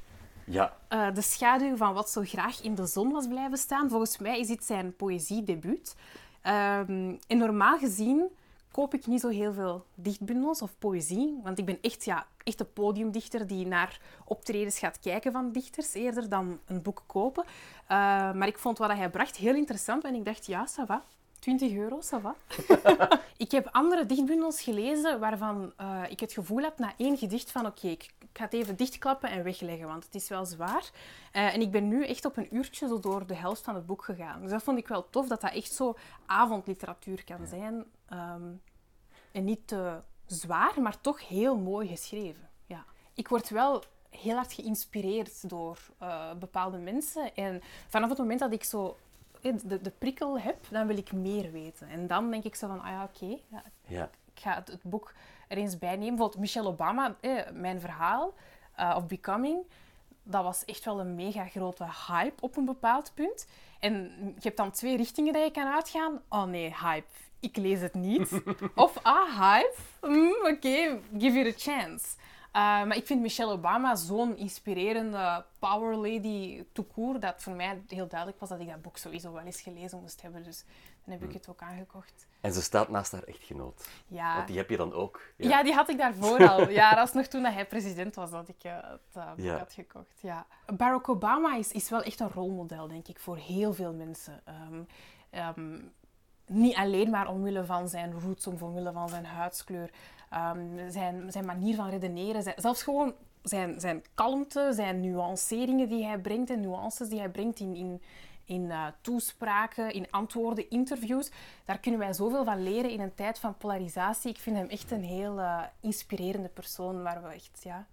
Ja. 0.45 0.73
De 1.13 1.21
schaduw 1.21 1.75
van 1.75 1.93
wat 1.93 2.09
zo 2.09 2.21
graag 2.25 2.61
in 2.61 2.75
de 2.75 2.85
zon 2.85 3.11
was 3.11 3.27
blijven 3.27 3.57
staan. 3.57 3.89
Volgens 3.89 4.17
mij 4.17 4.39
is 4.39 4.47
dit 4.47 4.63
zijn 4.63 4.95
poëziedebuut. 4.95 5.95
Ehm 6.41 7.13
en 7.27 7.37
normaal 7.37 7.77
gezien 7.77 8.29
koop 8.71 8.93
ik 8.93 9.07
niet 9.07 9.21
zo 9.21 9.27
heel 9.27 9.53
veel 9.53 9.85
dichtbundels 9.95 10.61
of 10.61 10.75
poëzie. 10.79 11.39
Want 11.43 11.59
ik 11.59 11.65
ben 11.65 11.77
echt, 11.81 12.05
ja, 12.05 12.27
echt 12.43 12.59
een 12.59 12.73
podiumdichter 12.73 13.47
die 13.47 13.67
naar 13.67 13.99
optredens 14.25 14.79
gaat 14.79 14.99
kijken 14.99 15.31
van 15.31 15.51
dichters, 15.51 15.93
eerder 15.93 16.29
dan 16.29 16.59
een 16.65 16.81
boek 16.81 17.03
kopen. 17.05 17.43
Eh, 17.87 17.97
maar 18.33 18.47
ik 18.47 18.59
vond 18.59 18.77
wat 18.77 18.91
hij 18.91 19.09
bracht 19.09 19.35
heel 19.35 19.55
interessant 19.55 20.03
en 20.03 20.15
ik 20.15 20.25
dacht, 20.25 20.45
ja, 20.45 20.67
ça 20.67 20.85
va. 20.85 21.03
20 21.39 21.73
euro, 21.73 21.99
ça 22.01 22.21
va. 22.21 22.35
ik 23.37 23.51
heb 23.51 23.67
andere 23.71 24.05
dichtbundels 24.05 24.61
gelezen 24.61 25.19
waarvan 25.19 25.73
eh, 25.77 26.03
ik 26.09 26.19
het 26.19 26.33
gevoel 26.33 26.61
had 26.61 26.79
na 26.79 26.93
één 26.97 27.17
gedicht 27.17 27.51
van 27.51 27.65
oké, 27.65 27.87
ik, 27.87 28.03
ik 28.19 28.27
ga 28.33 28.43
het 28.43 28.53
even 28.53 28.75
dichtklappen 28.75 29.29
en 29.29 29.43
wegleggen, 29.43 29.87
want 29.87 30.05
het 30.05 30.15
is 30.15 30.29
wel 30.29 30.45
zwaar. 30.45 30.89
Eh, 31.31 31.53
en 31.53 31.61
ik 31.61 31.71
ben 31.71 31.87
nu 31.87 32.05
echt 32.05 32.25
op 32.25 32.37
een 32.37 32.55
uurtje 32.55 32.87
zo 32.87 32.99
door 32.99 33.25
de 33.27 33.35
helft 33.35 33.61
van 33.61 33.75
het 33.75 33.85
boek 33.85 34.03
gegaan. 34.03 34.41
Dus 34.41 34.51
dat 34.51 34.63
vond 34.63 34.77
ik 34.77 34.87
wel 34.87 35.09
tof, 35.09 35.27
dat 35.27 35.41
dat 35.41 35.53
echt 35.53 35.73
zo 35.73 35.95
avondliteratuur 36.25 37.23
kan 37.23 37.47
zijn. 37.47 37.85
Ehm, 38.09 38.51
en 39.31 39.43
niet 39.43 39.67
te 39.67 40.01
zwaar, 40.25 40.81
maar 40.81 41.01
toch 41.01 41.27
heel 41.27 41.57
mooi 41.57 41.87
geschreven. 41.87 42.49
Ja. 42.65 42.85
Ik 43.13 43.27
word 43.27 43.49
wel 43.49 43.83
heel 44.09 44.35
hard 44.35 44.53
geïnspireerd 44.53 45.49
door 45.49 45.77
eh, 45.97 46.33
bepaalde 46.33 46.77
mensen. 46.77 47.35
En 47.35 47.61
vanaf 47.87 48.09
het 48.09 48.17
moment 48.17 48.39
dat 48.39 48.51
ik 48.53 48.63
zo 48.63 48.97
eh, 49.41 49.53
de, 49.63 49.81
de 49.81 49.91
prikkel 49.97 50.39
heb, 50.39 50.57
dan 50.69 50.87
wil 50.87 50.97
ik 50.97 51.11
meer 51.11 51.51
weten. 51.51 51.87
En 51.89 52.07
dan 52.07 52.31
denk 52.31 52.43
ik 52.43 52.55
zo 52.55 52.67
van, 52.67 52.81
ah 52.81 52.87
ja, 52.89 53.03
oké, 53.03 53.37
ja, 53.47 53.63
Ja. 53.85 54.09
ik 54.33 54.41
ga 54.41 54.55
het, 54.55 54.67
het 54.67 54.83
boek 54.83 55.13
er 55.47 55.57
eens 55.57 55.77
bij 55.77 55.89
nemen. 55.91 56.07
Bijvoorbeeld 56.09 56.39
Michelle 56.39 56.67
Obama, 56.67 57.15
eh, 57.21 57.49
mijn 57.53 57.79
verhaal, 57.79 58.33
of 58.95 59.07
Becoming, 59.07 59.63
dat 60.23 60.43
was 60.43 60.65
echt 60.65 60.85
wel 60.85 60.99
een 60.99 61.15
mega 61.15 61.45
grote 61.45 61.85
hype 62.07 62.41
op 62.41 62.57
een 62.57 62.65
bepaald 62.65 63.11
punt. 63.13 63.47
En 63.79 63.93
je 64.35 64.41
hebt 64.41 64.57
dan 64.57 64.71
twee 64.71 64.97
richtingen 64.97 65.33
dat 65.33 65.43
je 65.43 65.51
kan 65.51 65.73
uitgaan. 65.73 66.21
Oh 66.29 66.43
nee, 66.43 66.75
hype. 66.81 67.07
Ik 67.39 67.57
lees 67.57 67.81
het 67.81 67.93
niet. 67.93 68.41
of 68.75 68.97
ah, 69.01 69.39
hype. 69.39 69.75
Mm, 70.01 70.35
Oké, 70.53 70.99
give 71.17 71.39
it 71.39 71.55
a 71.55 71.57
chance. 71.57 72.05
Uh, 72.55 72.61
maar 72.61 72.95
ik 72.95 73.05
vind 73.05 73.21
Michelle 73.21 73.51
Obama 73.51 73.95
zo'n 73.95 74.37
inspirerende 74.37 75.45
power 75.59 75.95
lady 75.95 76.63
tout 76.71 76.87
court, 76.93 77.21
dat 77.21 77.33
voor 77.37 77.53
mij 77.53 77.81
heel 77.87 78.07
duidelijk 78.07 78.39
was 78.39 78.49
dat 78.49 78.59
ik 78.59 78.67
dat 78.67 78.81
boek 78.81 78.97
sowieso 78.97 79.33
wel 79.33 79.43
eens 79.43 79.61
gelezen 79.61 79.99
moest 80.01 80.21
hebben. 80.21 80.43
Dus 80.43 80.65
dan 81.03 81.13
heb 81.13 81.23
ik 81.23 81.33
het 81.33 81.49
ook 81.49 81.61
aangekocht. 81.61 82.27
En 82.41 82.53
ze 82.53 82.61
staat 82.61 82.89
naast 82.89 83.11
haar 83.11 83.23
echtgenoot. 83.23 83.87
Ja. 84.07 84.35
Want 84.35 84.47
die 84.47 84.57
heb 84.57 84.69
je 84.69 84.77
dan 84.77 84.93
ook. 84.93 85.21
Ja. 85.35 85.63
die 85.63 85.73
had 85.73 85.89
ik 85.89 85.97
daarvoor 85.97 86.49
al. 86.49 86.69
Ja, 86.69 86.89
dat 86.89 86.99
was 86.99 87.13
nog 87.13 87.25
toen 87.25 87.43
dat 87.43 87.53
hij 87.53 87.65
president 87.65 88.15
was 88.15 88.31
dat 88.31 88.47
ik 88.47 88.63
eh, 88.63 88.73
het 88.81 88.99
eh, 89.13 89.29
boek 89.35 89.45
Ja. 89.45 89.57
had 89.57 89.73
gekocht. 89.73 90.19
Ja. 90.21 90.45
Barack 90.77 91.09
Obama 91.09 91.55
is, 91.55 91.71
is 91.71 91.89
wel 91.89 92.01
echt 92.01 92.19
een 92.19 92.29
rolmodel, 92.29 92.87
denk 92.87 93.07
ik, 93.07 93.19
voor 93.19 93.37
heel 93.37 93.73
veel 93.73 93.93
mensen. 93.93 94.41
Ehm, 94.45 94.81
ehm, 95.29 95.79
niet 96.45 96.75
alleen 96.75 97.09
maar 97.09 97.27
omwille 97.27 97.65
van 97.65 97.87
zijn 97.89 98.19
roots, 98.19 98.47
omwille 98.47 98.91
van 98.91 99.09
zijn 99.09 99.25
huidskleur, 99.25 99.89
ehm, 100.29 100.89
zijn, 100.91 101.31
zijn 101.31 101.45
manier 101.45 101.75
van 101.75 101.89
redeneren, 101.89 102.43
zijn, 102.43 102.55
zelfs 102.57 102.83
gewoon 102.83 103.13
zijn, 103.43 103.79
zijn 103.79 104.03
kalmte, 104.15 104.71
zijn 104.73 104.99
nuanceringen 105.01 105.89
die 105.89 106.05
hij 106.05 106.19
brengt 106.19 106.49
en 106.49 106.61
nuances 106.61 107.09
die 107.09 107.19
hij 107.19 107.29
brengt 107.29 107.59
in, 107.59 107.75
in, 107.75 108.01
in 108.45 108.71
eh, 108.71 108.87
toespraken, 109.01 109.91
in 109.91 110.11
antwoorden, 110.11 110.69
interviews. 110.69 111.31
Daar 111.65 111.79
kunnen 111.79 111.99
wij 111.99 112.13
zoveel 112.13 112.43
van 112.43 112.63
leren 112.63 112.91
in 112.91 112.99
een 112.99 113.15
tijd 113.15 113.39
van 113.39 113.57
polarisatie. 113.57 114.29
Ik 114.29 114.37
vind 114.39 114.57
hem 114.57 114.67
echt 114.67 114.91
een 114.91 115.03
heel 115.03 115.39
eh, 115.39 115.63
inspirerende 115.79 116.49
persoon 116.49 117.03
waar 117.03 117.23
we 117.23 117.29
echt 117.29 117.63
ja, 117.63 117.87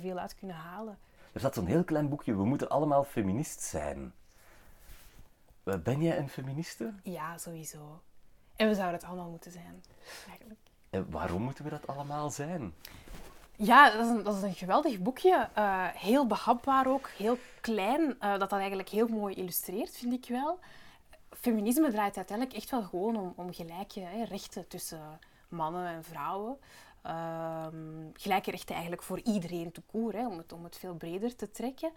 veel 0.00 0.18
uit 0.18 0.34
kunnen 0.34 0.56
halen. 0.56 0.98
Er 1.32 1.40
staat 1.40 1.54
zo'n 1.54 1.66
heel 1.66 1.84
klein 1.84 2.08
boekje. 2.08 2.36
We 2.36 2.44
moeten 2.44 2.68
allemaal 2.68 3.04
feminist 3.04 3.62
zijn. 3.62 4.12
Eh, 5.64 5.74
Ben 5.78 6.02
jij 6.02 6.18
een 6.18 6.28
feministe? 6.28 6.92
Ja, 7.02 7.38
sowieso. 7.38 8.00
En 8.56 8.68
we 8.68 8.74
zouden 8.74 8.94
het 8.94 9.08
allemaal 9.08 9.30
moeten 9.30 9.52
zijn, 9.52 9.82
eigenlijk. 10.28 10.60
En 10.90 11.10
waarom 11.10 11.42
moeten 11.42 11.64
we 11.64 11.70
dat 11.70 11.86
allemaal 11.86 12.30
zijn? 12.30 12.74
Ja, 13.56 13.90
dat 13.90 14.04
is 14.04 14.10
een, 14.10 14.22
dat 14.22 14.36
is 14.36 14.42
een 14.42 14.54
geweldig 14.54 14.98
boekje. 14.98 15.48
Eh, 15.54 15.86
heel 15.86 16.26
behapbaar 16.26 16.86
ook, 16.86 17.08
heel 17.08 17.38
klein. 17.60 18.20
eh, 18.20 18.30
dat 18.30 18.50
dat 18.50 18.58
eigenlijk 18.58 18.88
heel 18.88 19.08
mooi 19.08 19.34
illustreert, 19.34 19.96
vind 19.96 20.12
ik 20.12 20.28
wel. 20.28 20.58
Feminisme 21.30 21.90
draait 21.90 22.16
uiteindelijk 22.16 22.56
echt 22.56 22.70
wel 22.70 22.82
gewoon 22.82 23.16
om, 23.16 23.32
om 23.36 23.52
gelijke 23.52 24.00
hè, 24.00 24.24
rechten 24.24 24.68
tussen 24.68 25.18
mannen 25.48 25.86
en 25.86 26.04
vrouwen. 26.04 26.58
Ehm, 27.02 27.74
gelijke 28.12 28.50
rechten 28.50 28.74
eigenlijk 28.74 29.02
voor 29.02 29.20
iedereen 29.20 29.72
te 29.72 29.82
koer, 29.90 30.14
om, 30.14 30.38
het, 30.38 30.52
om 30.52 30.64
het 30.64 30.78
veel 30.78 30.94
breder 30.94 31.36
te 31.36 31.50
trekken. 31.50 31.88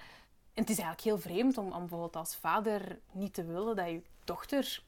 En 0.54 0.66
het 0.66 0.70
is 0.70 0.78
eigenlijk 0.80 1.02
heel 1.02 1.18
vreemd 1.34 1.58
om, 1.58 1.66
om 1.72 1.80
bijvoorbeeld 1.80 2.16
als 2.16 2.36
vader 2.36 3.00
niet 3.12 3.34
te 3.34 3.46
willen 3.46 3.76
dat 3.76 3.88
je 3.88 4.02
dochter 4.24 4.84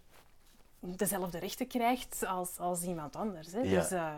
dezelfde 0.81 1.37
rechten 1.39 1.67
krijgt 1.67 2.25
als, 2.25 2.57
als 2.59 2.83
iemand 2.83 3.15
anders. 3.15 3.51
Hè. 3.51 3.59
Ja. 3.59 3.79
Dus, 3.79 3.91
eh, 3.91 4.13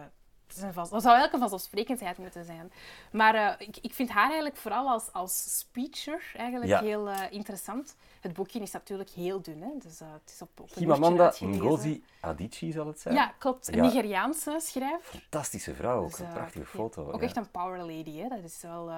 het 0.47 0.55
is 0.61 0.61
een 0.67 0.73
vast- 0.73 0.91
dat 0.91 1.01
zou 1.01 1.21
een 1.33 1.39
vanzelfsprekendheid 1.39 2.17
moeten 2.17 2.45
zijn. 2.45 2.71
Maar 3.11 3.35
eh, 3.35 3.67
ik, 3.67 3.77
ik 3.81 3.93
vind 3.93 4.09
haar 4.09 4.25
eigenlijk 4.25 4.55
vooral 4.57 4.89
als, 4.89 5.09
als 5.11 5.57
speecher 5.59 6.31
eigenlijk 6.35 6.69
Ja. 6.71 6.79
heel 6.81 7.09
eh, 7.09 7.31
interessant. 7.31 7.95
Het 8.21 8.33
boekje 8.33 8.59
is 8.59 8.71
natuurlijk 8.71 9.09
heel 9.09 9.41
dun, 9.41 9.61
hè? 9.61 9.69
dus 9.77 9.99
eh, 10.01 10.07
het 10.11 10.31
is 10.33 10.41
op, 10.41 10.59
op 10.59 10.69
Chimamanda. 10.71 11.33
Ngozi 11.39 12.03
Adichie 12.21 12.71
zal 12.73 12.87
het 12.87 12.99
zijn. 12.99 13.15
Ja, 13.15 13.33
klopt. 13.37 13.67
Een 13.67 13.75
Ja. 13.75 13.81
Nigeriaanse 13.81 14.57
schrijver. 14.61 15.19
Fantastische 15.19 15.75
vrouw, 15.75 16.01
ook 16.03 16.09
Dus, 16.09 16.19
een 16.19 16.33
prachtige 16.33 16.65
foto. 16.65 17.11
Ook 17.11 17.19
ja. 17.19 17.25
echt 17.27 17.35
een 17.37 17.51
power 17.51 17.79
lady, 17.79 18.17
hè? 18.17 18.27
dat 18.27 18.43
is 18.43 18.61
wel... 18.61 18.91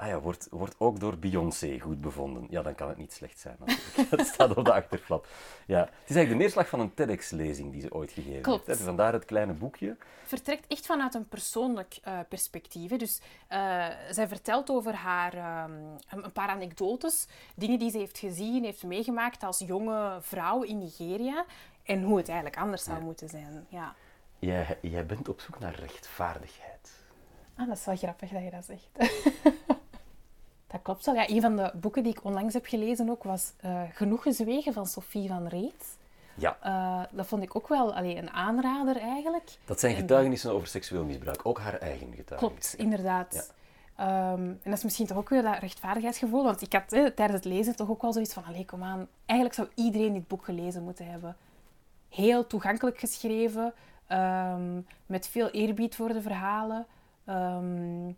Ah 0.00 0.08
ja, 0.08 0.20
wordt, 0.20 0.46
wordt 0.50 0.74
ook 0.78 1.00
door 1.00 1.18
Beyoncé 1.18 1.78
goed 1.80 2.00
bevonden. 2.00 2.46
Ja, 2.50 2.62
dan 2.62 2.74
kan 2.74 2.88
het 2.88 2.96
niet 2.96 3.12
slecht 3.12 3.38
zijn. 3.38 3.56
Dat 4.10 4.26
staat 4.26 4.56
op 4.56 4.64
de 4.64 4.72
achterflap. 4.72 5.26
Ja. 5.66 5.78
Het 5.80 5.88
is 5.90 6.16
eigenlijk 6.16 6.28
de 6.30 6.34
neerslag 6.36 6.68
van 6.68 6.80
een 6.80 6.94
TEDx-lezing 6.94 7.72
die 7.72 7.80
ze 7.80 7.92
ooit 7.94 8.12
gegeven 8.12 8.42
Klopt. 8.42 8.66
heeft. 8.66 8.78
hè. 8.78 8.84
Vandaar 8.84 9.12
het 9.12 9.24
kleine 9.24 9.52
boekje. 9.52 9.96
vertrekt 10.24 10.66
echt 10.66 10.86
vanuit 10.86 11.14
een 11.14 11.28
persoonlijk 11.28 11.98
eh, 12.02 12.18
perspectief. 12.28 12.90
hè. 12.90 12.96
Dus 12.96 13.20
eh, 13.48 13.86
zij 14.10 14.28
vertelt 14.28 14.70
over 14.70 14.94
haar 14.94 15.34
ehm, 15.34 15.72
een 16.08 16.24
een 16.24 16.32
paar 16.32 16.48
anekdotes, 16.48 17.26
dingen 17.54 17.78
die 17.78 17.90
ze 17.90 17.98
heeft 17.98 18.18
gezien, 18.18 18.64
heeft 18.64 18.82
meegemaakt 18.82 19.42
als 19.42 19.58
jonge 19.58 20.18
vrouw 20.20 20.62
in 20.62 20.78
Nigeria 20.78 21.44
en 21.82 22.02
hoe 22.02 22.16
het 22.16 22.28
eigenlijk 22.28 22.58
anders 22.58 22.84
zou 22.84 23.00
moeten 23.02 23.28
zijn. 23.28 23.66
Ja. 23.68 23.94
Jij, 24.38 24.78
jij 24.82 25.06
bent 25.06 25.28
op 25.28 25.40
zoek 25.40 25.58
naar 25.58 25.74
rechtvaardigheid. 25.74 26.90
Ah, 27.56 27.68
dat 27.68 27.76
is 27.76 27.84
wel 27.84 27.96
grappig 27.96 28.30
dat 28.30 28.42
je 28.42 28.50
dat 28.50 28.64
zegt. 28.64 28.88
dat 30.70 30.82
klopt 30.82 31.04
wel. 31.06 31.14
Ja, 31.14 31.28
een 31.28 31.40
van 31.40 31.56
de 31.56 31.70
boeken 31.74 32.02
die 32.02 32.12
ik 32.12 32.24
onlangs 32.24 32.54
heb 32.54 32.66
gelezen 32.66 33.10
ook 33.10 33.22
was 33.24 33.52
eh, 33.60 33.82
Genoeg 33.92 34.22
gezwegen 34.22 34.72
van 34.72 34.86
Sophie 34.86 35.28
van 35.28 35.46
Reet. 35.46 35.98
Ja, 36.34 36.56
Eh, 36.60 37.02
dat 37.16 37.26
vond 37.26 37.42
ik 37.42 37.56
ook 37.56 37.68
wel 37.68 37.94
allee, 37.94 38.16
een 38.16 38.30
aanrader 38.30 38.96
eigenlijk. 38.96 39.50
dat 39.64 39.80
zijn 39.80 39.94
En- 39.94 40.00
getuigenissen 40.00 40.52
over 40.52 40.66
seksueel 40.68 41.04
misbruik. 41.04 41.46
Ook 41.46 41.58
haar 41.58 41.74
eigen 41.78 41.98
getuigenissen. 41.98 42.36
Klopt, 42.36 42.74
inderdaad. 42.76 43.34
Ja. 43.34 43.42
Ehm, 44.32 44.40
en 44.42 44.60
dat 44.64 44.72
is 44.72 44.82
misschien 44.84 45.06
toch 45.06 45.16
ook 45.16 45.28
weer 45.28 45.42
dat 45.42 45.58
rechtvaardigheidsgevoel. 45.58 46.44
Want 46.44 46.62
ik 46.62 46.72
had 46.72 46.88
tijdens 46.88 47.32
het 47.32 47.44
lezen 47.44 47.76
toch 47.76 47.90
ook 47.90 48.02
wel 48.02 48.12
zoiets 48.12 48.32
van... 48.32 48.44
Allee, 48.44 48.64
kom 48.64 48.82
aan. 48.82 49.08
Eigenlijk 49.26 49.58
zou 49.58 49.68
iedereen 49.86 50.12
dit 50.12 50.28
boek 50.28 50.44
gelezen 50.44 50.82
moeten 50.82 51.06
hebben. 51.10 51.36
Heel 52.08 52.46
toegankelijk 52.46 52.98
geschreven. 52.98 53.72
ehm, 54.06 54.80
met 55.06 55.28
veel 55.28 55.50
eerbied 55.50 55.94
voor 55.96 56.08
de 56.08 56.22
verhalen. 56.22 56.86
Ehm, 57.24 58.08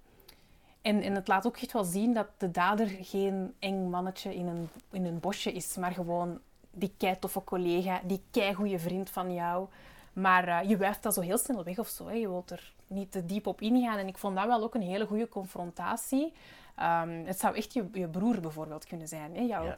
en, 0.82 1.02
en 1.02 1.14
het 1.14 1.28
laat 1.28 1.46
ook 1.46 1.56
echt 1.56 1.72
wel 1.72 1.84
zien 1.84 2.14
dat 2.14 2.26
de 2.38 2.50
dader 2.50 2.86
geen 3.00 3.54
eng 3.58 3.90
mannetje 3.90 4.34
in 4.34 4.46
een, 4.46 4.68
in 4.90 5.04
een 5.04 5.20
bosje 5.20 5.52
is. 5.52 5.76
Maar 5.76 5.92
gewoon 5.92 6.40
die 6.70 6.94
kei 6.96 7.18
toffe 7.18 7.44
collega. 7.44 8.00
Die 8.04 8.22
kei 8.30 8.54
goede 8.54 8.78
vriend 8.78 9.10
van 9.10 9.34
jou. 9.34 9.66
Maar 10.12 10.48
eh, 10.48 10.68
je 10.68 10.76
wuift 10.76 11.02
dat 11.02 11.14
zo 11.14 11.20
heel 11.20 11.38
snel 11.38 11.64
weg 11.64 11.78
of 11.78 11.88
zo. 11.88 12.06
Hè. 12.06 12.14
Je 12.14 12.28
wilt 12.28 12.50
er 12.50 12.72
niet 12.86 13.12
te 13.12 13.24
diep 13.26 13.46
op 13.46 13.60
ingaan. 13.60 13.98
En 13.98 14.06
ik 14.06 14.18
vond 14.18 14.36
dat 14.36 14.46
wel 14.46 14.62
ook 14.62 14.74
een 14.74 14.82
hele 14.82 15.06
goede 15.06 15.28
confrontatie. 15.28 16.32
Ehm, 16.76 17.24
het 17.24 17.38
zou 17.40 17.56
echt 17.56 17.72
je, 17.72 17.88
je 17.92 18.08
broer 18.08 18.40
bijvoorbeeld 18.40 18.86
kunnen 18.86 19.08
zijn. 19.08 19.34
Hè. 19.36 19.42
Jouw 19.42 19.64
Ja. 19.64 19.76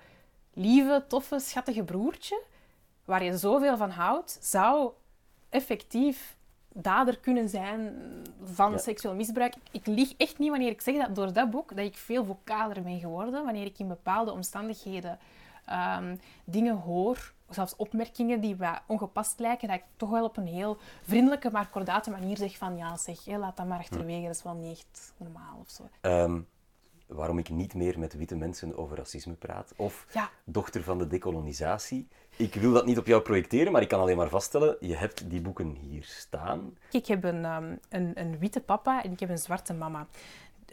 lieve, 0.53 1.05
toffe, 1.09 1.39
schattige 1.39 1.85
broertje, 1.85 2.43
waar 3.05 3.25
je 3.25 3.39
zoveel 3.39 3.77
van 3.77 3.91
houdt, 3.91 4.39
zou 4.41 4.91
effectief 5.49 6.37
dader 6.77 7.19
kunnen 7.19 7.49
zijn 7.49 7.95
van 8.43 8.71
Ja. 8.73 8.79
seksueel 8.79 9.15
misbruik. 9.15 9.55
Ik 9.71 9.87
lieg 9.87 10.15
echt 10.17 10.39
niet 10.39 10.51
wanneer 10.51 10.71
ik 10.71 10.81
zeg 10.81 10.97
dat 10.97 11.15
door 11.15 11.33
dat 11.33 11.51
boek 11.51 11.77
dat 11.77 11.85
ik 11.85 11.97
veel 11.97 12.25
vocaler 12.25 12.83
ben 12.83 12.99
geworden. 13.01 13.45
Wanneer 13.45 13.65
ik 13.65 13.79
in 13.79 13.89
bepaalde 13.89 14.33
omstandigheden 14.33 15.19
ehm, 15.65 16.17
dingen 16.45 16.77
hoor, 16.77 17.33
zelfs 17.49 17.77
opmerkingen 17.77 18.41
die 18.41 18.57
wat 18.57 18.81
ongepast 18.87 19.39
lijken, 19.39 19.69
dat 19.69 19.77
ik 19.77 19.85
toch 19.97 20.11
wel 20.11 20.25
op 20.25 20.37
een 20.37 20.47
heel 20.47 20.77
vriendelijke, 21.03 21.51
maar 21.51 21.69
kordate 21.69 22.11
manier 22.11 22.37
zeg 22.37 22.57
van 22.57 22.77
ja, 22.77 22.97
zeg, 22.97 23.25
hè, 23.25 23.37
laat 23.39 23.57
dat 23.57 23.67
maar 23.67 23.79
achterwege, 23.79 24.27
dat 24.27 24.35
is 24.37 24.43
wel 24.43 24.55
niet 24.55 24.71
echt 24.79 25.13
normaal 25.17 25.59
of 25.61 25.71
zo. 25.71 25.83
Ehm, 26.01 26.41
waarom 27.07 27.39
ik 27.39 27.49
niet 27.49 27.75
meer 27.75 27.99
met 27.99 28.15
witte 28.15 28.37
mensen 28.37 28.77
over 28.77 28.97
racisme 28.97 29.33
praat. 29.35 29.73
Of 29.77 30.07
Ja. 30.13 30.31
dochter 30.45 30.83
van 30.83 30.99
de 30.99 31.07
dekolonisatie. 31.07 32.09
Ik 32.37 32.55
wil 32.55 32.73
dat 32.73 32.87
niet 32.87 32.99
op 32.99 33.07
jou 33.07 33.23
projecteren, 33.23 33.73
maar 33.73 33.83
ik 33.83 33.89
kan 33.89 34.01
alleen 34.01 34.17
maar 34.17 34.29
vaststellen, 34.29 34.77
je 34.81 34.97
hebt 34.97 35.31
die 35.31 35.41
boeken 35.41 35.71
hier 35.75 36.05
staan. 36.05 36.79
Ik 36.91 37.07
heb 37.07 37.25
een, 37.25 37.45
ehm, 37.45 37.77
een, 37.89 38.11
een 38.15 38.39
witte 38.39 38.61
papa 38.61 39.03
en 39.03 39.13
ik 39.13 39.21
heb 39.21 39.29
een 39.29 39.39
zwarte 39.39 39.73
mama. 39.75 40.07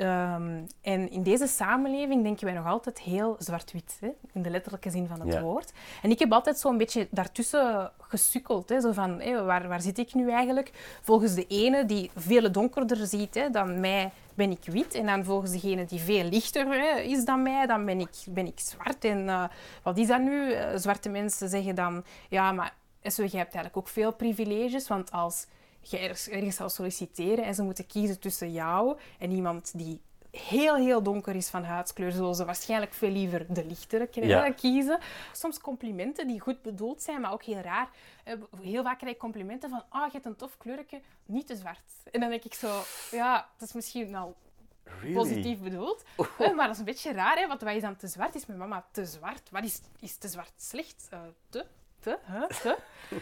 Ehm, 0.02 0.62
en 0.82 1.10
in 1.12 1.24
deze 1.24 1.48
samenleving 1.48 2.24
denken 2.24 2.46
wij 2.46 2.54
nog 2.54 2.66
altijd 2.66 3.00
heel 3.00 3.36
zwart-wit, 3.40 4.00
in 4.34 4.42
de 4.42 4.50
letterlijke 4.50 4.90
zin 4.90 5.08
van 5.08 5.20
het 5.20 5.34
Ja. 5.34 5.42
woord. 5.42 5.72
En 6.02 6.10
ik 6.12 6.20
heb 6.20 6.32
altijd 6.32 6.60
zo'n 6.60 6.78
beetje 6.78 7.08
daartussen 7.12 7.92
gesukkeld. 8.00 8.70
Hè, 8.70 8.82
zo 8.82 8.92
van, 8.92 9.20
hé, 9.22 9.44
waar, 9.44 9.68
waar 9.68 9.82
zit 9.82 9.98
ik 9.98 10.14
nu 10.14 10.32
eigenlijk? 10.32 10.72
Volgens 11.02 11.34
de 11.34 11.46
ene 11.48 11.86
die 11.86 12.12
veel 12.16 12.52
donkerder 12.52 13.08
ziet 13.08 13.36
hè, 13.36 13.50
dan 13.50 13.80
mij, 13.80 14.12
ben 14.34 14.52
ik 14.52 14.64
wit. 14.66 14.94
En 14.94 15.06
dan 15.06 15.24
volgens 15.26 15.52
degene 15.52 15.86
die 15.86 16.00
veel 16.00 16.24
lichter 16.24 16.68
hè, 16.68 17.00
is 17.00 17.26
dan 17.26 17.42
mij, 17.42 17.66
dan 17.66 17.86
ben 17.86 18.00
ik, 18.00 18.10
ben 18.30 18.46
ik 18.48 18.60
zwart. 18.60 19.04
En 19.06 19.30
eh, 19.30 19.44
wat 19.84 19.98
is 19.98 20.08
dat 20.08 20.22
nu? 20.22 20.52
Eh, 20.52 20.68
zwarte 20.76 21.10
mensen 21.10 21.50
zeggen 21.50 21.76
dan, 21.76 22.04
ja, 22.30 22.52
maar 22.52 22.74
SO, 23.04 23.22
jij 23.24 23.40
hebt 23.40 23.54
eigenlijk 23.54 23.78
ook 23.78 23.88
veel 23.88 24.14
privileges, 24.14 24.88
want 24.88 25.12
als 25.12 25.46
je 25.82 25.98
ergens, 25.98 26.56
zou 26.56 26.70
solliciteren 26.70 27.44
en 27.46 27.56
ze 27.56 27.64
moeten 27.64 27.86
kiezen 27.88 28.20
tussen 28.20 28.52
jou 28.52 28.98
en 29.20 29.32
iemand 29.32 29.78
die 29.78 30.02
heel, 30.32 30.76
heel 30.76 31.04
donker 31.04 31.36
is 31.36 31.50
van 31.50 31.64
huidskleur, 31.64 32.12
zullen 32.12 32.36
ze 32.36 32.46
waarschijnlijk 32.46 32.94
veel 32.94 33.10
liever 33.10 33.54
de 33.54 33.66
lichtere 33.66 34.08
Ja. 34.12 34.52
kiezen. 34.52 35.00
Soms 35.32 35.60
complimenten 35.60 36.28
die 36.28 36.40
goed 36.40 36.62
bedoeld 36.62 37.02
zijn, 37.02 37.22
maar 37.22 37.32
ook 37.32 37.44
heel 37.44 37.60
raar. 37.62 37.90
Eh, 38.24 38.34
Heel 38.62 38.84
vaak 38.84 38.98
krijg 38.98 39.14
ik 39.14 39.20
complimenten 39.20 39.70
van, 39.70 39.84
ah, 39.90 40.06
je 40.06 40.12
hebt 40.12 40.26
een 40.26 40.36
tof 40.36 40.58
kleuretje, 40.58 41.02
niet 41.26 41.48
te 41.48 41.56
zwart. 41.56 41.82
En 42.12 42.20
dan 42.20 42.30
denk 42.30 42.44
ik 42.44 42.54
zo, 42.54 42.82
ja, 43.12 43.50
dat 43.58 43.68
is 43.68 43.74
misschien 43.74 44.12
wel 44.12 44.36
Really? 44.84 45.14
positief 45.14 45.60
bedoeld. 45.60 46.04
Eh, 46.18 46.54
maar 46.56 46.66
dat 46.66 46.74
is 46.74 46.80
een 46.80 46.86
beetje 46.86 47.12
raar, 47.12 47.38
hè? 47.38 47.48
want 47.48 47.62
wat 47.62 47.74
is 47.76 47.82
dan 47.82 47.96
te 47.96 48.08
zwart? 48.08 48.36
Is 48.36 48.46
mijn 48.46 48.60
mama 48.60 48.86
te 48.92 49.06
zwart? 49.06 49.50
Wat 49.50 49.64
is, 49.64 49.82
is 50.00 50.16
te 50.18 50.28
zwart 50.28 50.54
slecht? 50.58 51.08
Eh, 51.10 51.20
te? 51.50 51.66
Te? 52.02 52.18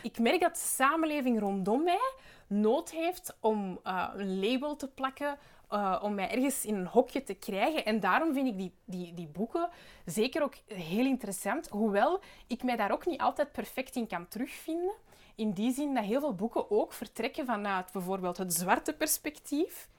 Ik 0.01 0.19
merk 0.19 0.39
dat 0.39 0.53
de 0.53 0.59
samenleving 0.59 1.39
rondom 1.39 1.83
mij 1.83 2.13
nood 2.47 2.91
heeft 2.91 3.37
om 3.39 3.79
eh, 3.83 4.09
een 4.15 4.39
label 4.39 4.75
te 4.75 4.87
plakken, 4.87 5.37
eh, 5.69 5.99
om 6.01 6.13
mij 6.13 6.31
ergens 6.31 6.65
in 6.65 6.75
een 6.75 6.87
hokje 6.87 7.23
te 7.23 7.33
krijgen. 7.33 7.85
En 7.85 7.99
daarom 7.99 8.33
vind 8.33 8.47
ik 8.47 8.57
die, 8.57 8.73
die, 8.85 9.13
die 9.13 9.27
boeken 9.27 9.69
zeker 10.05 10.43
ook 10.43 10.55
heel 10.65 11.05
interessant, 11.05 11.67
hoewel 11.67 12.21
ik 12.47 12.63
mij 12.63 12.75
daar 12.75 12.91
ook 12.91 13.05
niet 13.05 13.21
altijd 13.21 13.51
perfect 13.51 13.95
in 13.95 14.07
kan 14.07 14.27
terugvinden. 14.27 14.93
In 15.35 15.51
die 15.51 15.73
zin 15.73 15.93
dat 15.93 16.03
heel 16.03 16.19
veel 16.19 16.35
boeken 16.35 16.71
ook 16.71 16.93
vertrekken 16.93 17.45
vanuit 17.45 17.91
bijvoorbeeld 17.91 18.37
het 18.37 18.53
zwarte 18.53 18.93
perspectief 18.93 19.89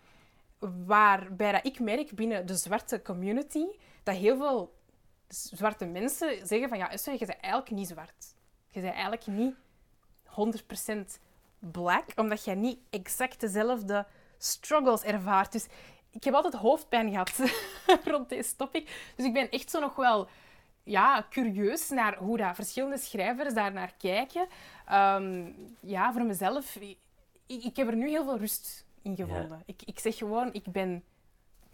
waarbij 0.86 1.60
ik 1.62 1.80
merk 1.80 2.10
binnen 2.14 2.46
de 2.46 2.56
zwarte 2.56 3.02
community 3.02 3.64
dat 4.02 4.16
heel 4.16 4.36
veel 4.36 4.74
zwarte 5.28 5.86
mensen 5.86 6.46
zeggen 6.46 6.68
van 6.68 6.78
ja, 6.78 6.90
je 6.90 7.26
bent 7.26 7.40
eigenlijk 7.40 7.70
niet 7.70 7.88
zwart. 7.88 8.34
Je 8.70 8.80
bent 8.80 8.92
eigenlijk 8.92 9.26
niet 9.26 9.54
100% 10.26 11.20
black, 11.58 12.04
omdat 12.16 12.44
je 12.44 12.54
niet 12.54 12.78
exact 12.90 13.40
dezelfde 13.40 14.06
struggles 14.38 15.02
ervaart. 15.02 15.52
Dus 15.52 15.66
ik 16.10 16.24
heb 16.24 16.34
altijd 16.34 16.54
hoofdpijn 16.54 17.10
gehad 17.10 17.32
rond 18.10 18.28
deze 18.28 18.56
topic. 18.56 19.12
Dus 19.16 19.26
ik 19.26 19.32
ben 19.32 19.50
echt 19.50 19.70
zo 19.70 19.80
nog 19.80 19.96
wel 19.96 20.28
ja, 20.82 21.26
curieus 21.30 21.88
naar 21.88 22.16
hoe 22.16 22.36
dat 22.36 22.54
verschillende 22.54 22.98
schrijvers 22.98 23.54
daar 23.54 23.72
naar 23.72 23.94
kijken. 23.98 24.46
Ehm, 24.86 25.52
ja, 25.80 26.12
voor 26.12 26.22
mezelf, 26.24 26.76
ik, 26.76 26.98
ik 27.46 27.76
heb 27.76 27.88
er 27.88 27.96
nu 27.96 28.08
heel 28.08 28.24
veel 28.24 28.38
rust 28.38 28.84
in 29.02 29.16
gevonden. 29.16 29.62
Ik, 29.66 29.82
ik 29.84 29.98
zeg 29.98 30.16
gewoon, 30.16 30.52
ik 30.52 30.64
ben 30.72 31.04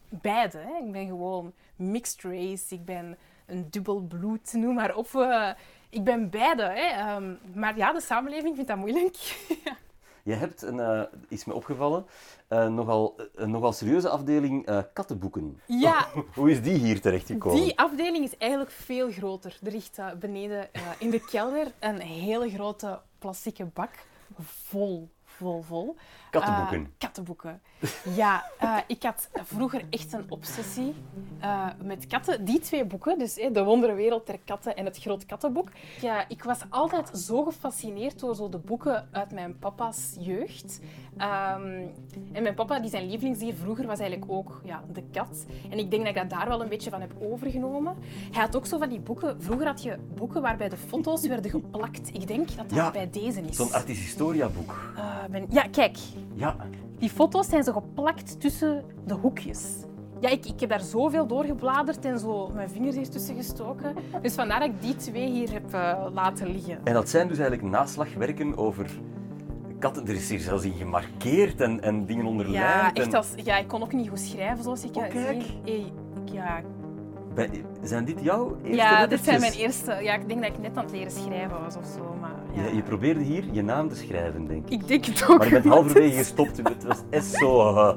beide. 0.09 0.59
Hè. 0.59 0.85
Ik 0.85 0.93
ben 0.93 1.07
gewoon 1.07 1.53
mixed 1.77 2.23
race, 2.23 2.75
ik 2.75 2.85
ben 2.85 3.19
een 3.47 3.71
dubbel 3.71 4.01
bloed, 4.01 4.53
noem 4.53 4.75
maar 4.75 4.95
op. 4.95 5.15
Eh, 5.15 5.51
ik 5.91 6.05
ben 6.05 6.31
beide. 6.31 6.63
Hè. 6.63 6.87
Ehm, 7.01 7.35
maar 7.55 7.77
ja, 7.77 7.93
de 7.93 8.01
samenleving 8.01 8.55
vindt 8.55 8.69
dat 8.71 8.79
moeilijk. 8.79 9.17
Je 10.23 10.33
hebt, 10.35 10.63
een, 10.63 10.81
eh, 10.81 11.03
is 11.29 11.45
me 11.45 11.55
opgevallen, 11.55 12.07
eh, 12.49 12.69
nogal, 12.69 13.15
een 13.35 13.51
nogal 13.51 13.73
serieuze 13.73 14.09
afdeling 14.09 14.67
eh, 14.67 14.79
kattenboeken. 14.93 15.61
ja, 15.67 16.07
Hoe 16.35 16.51
is 16.51 16.63
die 16.63 16.79
hier 16.79 17.01
terechtgekomen? 17.01 17.63
die 17.63 17.79
afdeling 17.79 18.25
is 18.25 18.37
eigenlijk 18.37 18.71
veel 18.71 19.11
groter. 19.11 19.59
Er 19.63 19.73
ligt 19.73 19.99
eh, 19.99 20.13
beneden 20.21 20.73
eh, 20.75 20.83
in 20.99 21.11
de 21.11 21.21
kelder 21.25 21.67
een 21.79 22.01
hele 22.01 22.51
grote 22.51 23.01
plastieke 23.19 23.65
bak 23.65 23.91
vol, 24.41 25.09
vol, 25.37 25.63
vol. 25.63 25.97
Kattenboeken. 26.31 26.81
Eh, 26.81 26.89
kattenboeken. 26.99 27.61
Ja, 28.15 28.45
eh, 28.59 28.77
ik 28.87 29.03
had 29.03 29.29
vroeger 29.33 29.83
echt 29.91 30.13
een 30.13 30.27
obsessie 30.29 30.95
eh, 31.41 31.67
met 31.83 32.07
katten. 32.07 32.45
Die 32.45 32.59
twee 32.59 32.85
boeken, 32.85 33.19
dus 33.19 33.39
eh, 33.39 33.53
De 33.53 33.65
Wonderwereld 33.65 34.27
der 34.27 34.39
Katten 34.45 34.77
en 34.77 34.85
Het 34.85 34.99
Groot 34.99 35.27
Kattenboek. 35.27 35.69
Ja, 36.01 36.29
ik 36.29 36.43
was 36.45 36.59
altijd 36.69 37.19
zo 37.19 37.45
gefascineerd 37.45 38.21
door 38.21 38.35
zo 38.35 38.49
de 38.49 38.59
boeken 38.59 39.09
uit 39.13 39.33
mijn 39.33 39.59
papa's 39.59 40.15
jeugd. 40.19 40.81
Ehm, 41.17 41.87
en 42.33 42.43
mijn 42.43 42.55
papa, 42.55 42.81
die 42.81 42.91
zijn 42.91 43.07
lievelingsdier 43.09 43.55
vroeger, 43.55 43.87
was 43.87 43.99
eigenlijk 43.99 44.31
ook 44.33 44.61
ja, 44.65 44.83
de 44.93 45.03
kat. 45.13 45.47
En 45.71 45.79
ik 45.79 45.91
denk 45.91 46.05
dat 46.07 46.17
ik 46.17 46.21
dat 46.21 46.39
daar 46.39 46.49
wel 46.49 46.63
een 46.63 46.69
beetje 46.69 46.91
van 46.91 47.01
heb 47.01 47.13
overgenomen. 47.21 47.97
Hij 48.33 48.43
had 48.43 48.57
ook 48.57 48.67
zo 48.67 48.79
van 48.79 48.89
die 48.89 49.01
boeken... 49.01 49.43
Vroeger 49.43 49.67
had 49.67 49.83
je 49.83 49.99
boeken 50.15 50.43
waarbij 50.43 50.69
de 50.69 50.77
foto's 50.77 51.27
werden 51.27 51.51
geplakt. 51.51 52.09
Ik 52.15 52.27
denk 52.27 52.49
dat 52.57 52.69
dat 52.69 52.79
Ja, 52.79 52.91
bij 52.91 53.11
deze 53.11 53.41
is. 53.41 53.57
Zo'n 53.57 53.73
artis 53.73 53.99
historia 53.99 54.49
boek. 54.49 54.93
Eh, 55.27 55.33
ben- 55.33 55.47
Ja, 55.49 55.63
kijk. 55.71 55.97
Ja, 56.35 56.57
Die 56.99 57.11
foto's 57.11 57.49
zijn 57.49 57.65
zo 57.65 57.73
geplakt 57.73 58.41
tussen 58.41 58.85
de 59.07 59.15
hoekjes. 59.15 59.65
Ja, 60.21 60.29
ik, 60.29 60.47
ik 60.47 60.61
heb 60.61 60.69
daar 60.69 60.81
zoveel 60.81 61.27
doorgebladerd 61.27 62.05
en 62.05 62.19
zo 62.19 62.51
mijn 62.55 62.71
vingers 62.71 62.97
hier 62.97 63.09
tussen 63.11 63.37
gestoken. 63.37 63.95
Dus 64.23 64.35
vandaar 64.35 64.61
dat 64.61 64.69
ik 64.69 64.83
die 64.83 64.97
twee 64.97 65.31
hier 65.31 65.53
heb 65.53 65.75
eh, 65.75 66.07
laten 66.13 66.47
liggen. 66.47 66.79
en 66.85 66.93
dat 66.95 67.09
zijn 67.09 67.29
dus 67.29 67.39
eigenlijk 67.39 67.71
naslagwerken 67.71 68.57
over 68.59 68.91
katten. 69.79 70.07
Er 70.07 70.15
is 70.15 70.29
hier 70.29 70.39
zelfs 70.39 70.65
in 70.65 70.73
gemarkeerd 70.73 71.61
en, 71.61 71.83
en 71.83 72.07
dingen 72.07 72.27
onderlijnd. 72.27 72.59
Ja, 72.65 72.93
echt 72.93 73.15
als, 73.15 73.29
ja, 73.45 73.57
ik 73.57 73.69
kon 73.69 73.83
ook 73.83 73.93
niet 73.93 74.09
goed 74.09 74.21
schrijven 74.21 74.65
zoals 74.65 74.85
ik 74.85 74.97
Oh, 74.97 75.03
het 75.03 75.13
kijk. 75.13 75.43
zie. 75.65 75.93
Ja, 76.33 76.61
zijn 77.83 78.05
dit 78.05 78.21
jouw 78.23 78.57
eerste 78.63 78.77
ja, 78.77 79.07
dit 79.07 79.25
zijn 79.25 79.41
mijn 79.41 79.53
eerste... 79.53 79.93
Ja, 80.03 80.15
ik 80.15 80.29
denk 80.29 80.43
dat 80.43 80.51
ik 80.53 80.59
net 80.59 80.77
aan 80.77 80.85
het 80.85 80.93
leren 80.93 81.11
schrijven 81.11 81.61
was 81.65 81.77
of 81.77 81.85
zo. 81.97 82.16
Je, 82.57 82.77
je 82.77 82.83
probeerde 82.83 83.21
hier 83.21 83.45
je 83.53 83.63
naam 83.63 83.89
te 83.89 83.97
schrijven, 83.97 84.47
denk 84.47 84.65
ik. 84.65 84.81
Ik 84.81 84.89
denk 84.89 85.05
het 85.05 85.27
ook. 85.29 85.39
Maar 85.39 85.47
je 85.47 85.53
bent 85.53 85.65
halverwege 85.65 86.17
gestopt. 86.17 86.57
Het 86.57 86.85
was 86.85 87.33
eh, 87.33 87.93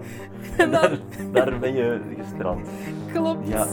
en 0.64 0.72
daar, 0.72 1.00
daar 1.32 1.60
ben 1.60 1.74
je 1.74 2.02
gestrand. 2.18 2.68
Klopt. 3.14 3.48
Ja. 3.48 3.68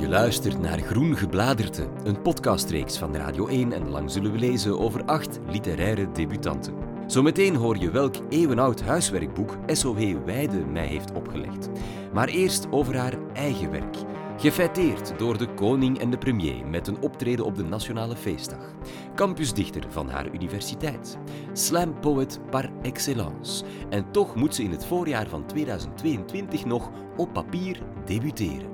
Je 0.00 0.08
luistert 0.08 0.60
naar 0.60 0.78
Groen 0.78 1.16
Gebladerte, 1.16 1.86
een 2.04 2.22
podcastreeks 2.22 2.98
van 2.98 3.16
Radio 3.16 3.46
1 3.46 3.72
en 3.72 3.90
lang 3.90 4.10
zullen 4.10 4.32
we 4.32 4.38
lezen 4.38 4.78
over 4.78 5.04
acht 5.04 5.40
literaire 5.48 6.12
debutanten. 6.12 6.74
Zometeen 7.06 7.56
hoor 7.56 7.76
je 7.76 7.90
welk 7.90 8.14
eeuwenoud 8.28 8.82
huiswerkboek 8.82 9.56
SOW 9.66 10.24
Weide 10.24 10.64
mij 10.64 10.86
heeft 10.86 11.12
opgelegd. 11.12 11.68
Maar 12.12 12.28
eerst 12.28 12.66
over 12.70 12.96
haar 12.96 13.14
eigen 13.32 13.70
werk. 13.70 13.96
Gefeiteerd 14.38 15.18
door 15.18 15.38
de 15.38 15.54
koning 15.54 15.98
en 15.98 16.10
de 16.10 16.18
premier 16.18 16.66
met 16.66 16.86
een 16.86 17.00
optreden 17.00 17.44
op 17.44 17.56
de 17.56 17.62
Nationale 17.64 18.16
Feestdag. 18.16 18.72
Campusdichter 19.14 19.82
van 19.88 20.08
haar 20.10 20.34
universiteit. 20.34 21.18
Slam 21.52 22.00
poet 22.00 22.40
par 22.50 22.70
excellence. 22.82 23.64
En 23.90 24.10
toch 24.12 24.34
moet 24.34 24.54
ze 24.54 24.62
in 24.62 24.70
het 24.70 24.86
voorjaar 24.86 25.28
van 25.28 25.46
2022 25.46 26.64
nog 26.64 26.90
op 27.16 27.32
papier 27.32 27.82
debuteren. 28.04 28.68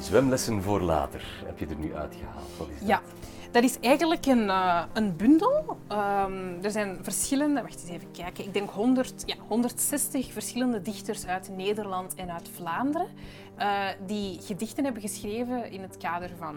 Zwemlessen 0.00 0.62
voor 0.62 0.80
later 0.80 1.42
heb 1.44 1.58
je 1.58 1.66
er 1.66 1.78
nu 1.78 1.94
uitgehaald. 1.94 2.56
Wat 2.58 2.68
is 2.80 2.86
Ja, 2.86 2.96
dat? 3.04 3.28
Dat 3.50 3.62
is 3.62 3.78
eigenlijk 3.80 4.26
een, 4.26 4.50
eh, 4.50 4.84
een 4.92 5.16
bundel. 5.16 5.76
Ehm, 5.88 6.62
er 6.62 6.70
zijn 6.70 6.98
verschillende, 7.02 7.62
wacht 7.62 7.80
eens 7.80 7.90
even 7.90 8.10
kijken, 8.10 8.44
ik 8.44 8.52
denk 8.52 8.70
100, 8.70 9.22
ja, 9.26 9.34
160 9.48 10.32
verschillende 10.32 10.82
dichters 10.82 11.26
uit 11.26 11.50
Nederland 11.56 12.14
en 12.14 12.30
uit 12.30 12.48
Vlaanderen 12.48 13.08
eh, 13.56 13.88
die 14.06 14.40
gedichten 14.40 14.84
hebben 14.84 15.02
geschreven 15.02 15.70
in 15.70 15.82
het 15.82 15.96
kader 15.96 16.30
van 16.38 16.56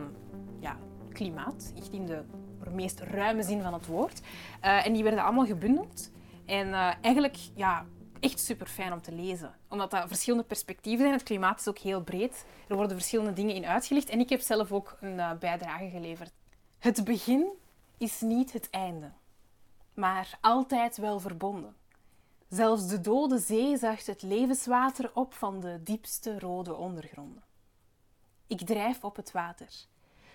ja, 0.60 0.78
klimaat, 1.12 1.74
echt 1.78 1.92
in 1.92 2.06
de 2.06 2.24
meest 2.72 3.00
ruime 3.00 3.44
zin 3.44 3.62
van 3.62 3.74
het 3.74 3.86
woord. 3.86 4.22
Eh, 4.62 4.86
en 4.86 4.94
die 4.94 5.04
werden 5.04 5.24
allemaal 5.24 5.46
gebundeld. 5.46 6.12
En 6.46 6.74
eigenlijk 7.02 7.38
ja, 7.56 7.86
echt 8.20 8.40
super 8.40 8.68
fijn 8.68 8.94
om 8.94 9.02
te 9.02 9.12
lezen. 9.12 9.56
Omdat 9.70 9.92
dat 9.92 10.08
verschillende 10.08 10.46
perspectieven 10.46 11.02
zijn. 11.02 11.14
Het 11.14 11.24
klimaat 11.24 11.60
is 11.60 11.68
ook 11.68 11.78
heel 11.78 12.02
breed. 12.02 12.46
Er 12.68 12.76
worden 12.76 12.98
verschillende 12.98 13.34
dingen 13.34 13.56
in 13.56 13.66
uitgelicht. 13.66 14.10
En 14.10 14.20
ik 14.20 14.30
heb 14.30 14.42
zelf 14.42 14.72
ook 14.72 14.98
een 15.02 15.22
bijdrage 15.40 15.90
geleverd. 15.90 16.32
Het 16.84 17.04
begin 17.04 17.48
is 17.98 18.22
niet 18.22 18.54
het 18.54 18.70
einde, 18.70 19.12
maar 19.94 20.38
altijd 20.42 20.98
wel 20.98 21.20
verbonden. 21.20 21.76
Zelfs 22.50 22.88
de 22.88 23.02
dode 23.02 23.38
zee 23.38 23.78
zuigt 23.78 24.08
het 24.08 24.22
levenswater 24.22 25.12
op 25.14 25.34
van 25.34 25.60
de 25.60 25.84
diepste 25.84 26.40
rode 26.40 26.76
ondergronden. 26.76 27.44
Ik 28.48 28.62
drijf 28.62 29.04
op 29.04 29.16
het 29.16 29.32
water. 29.32 29.68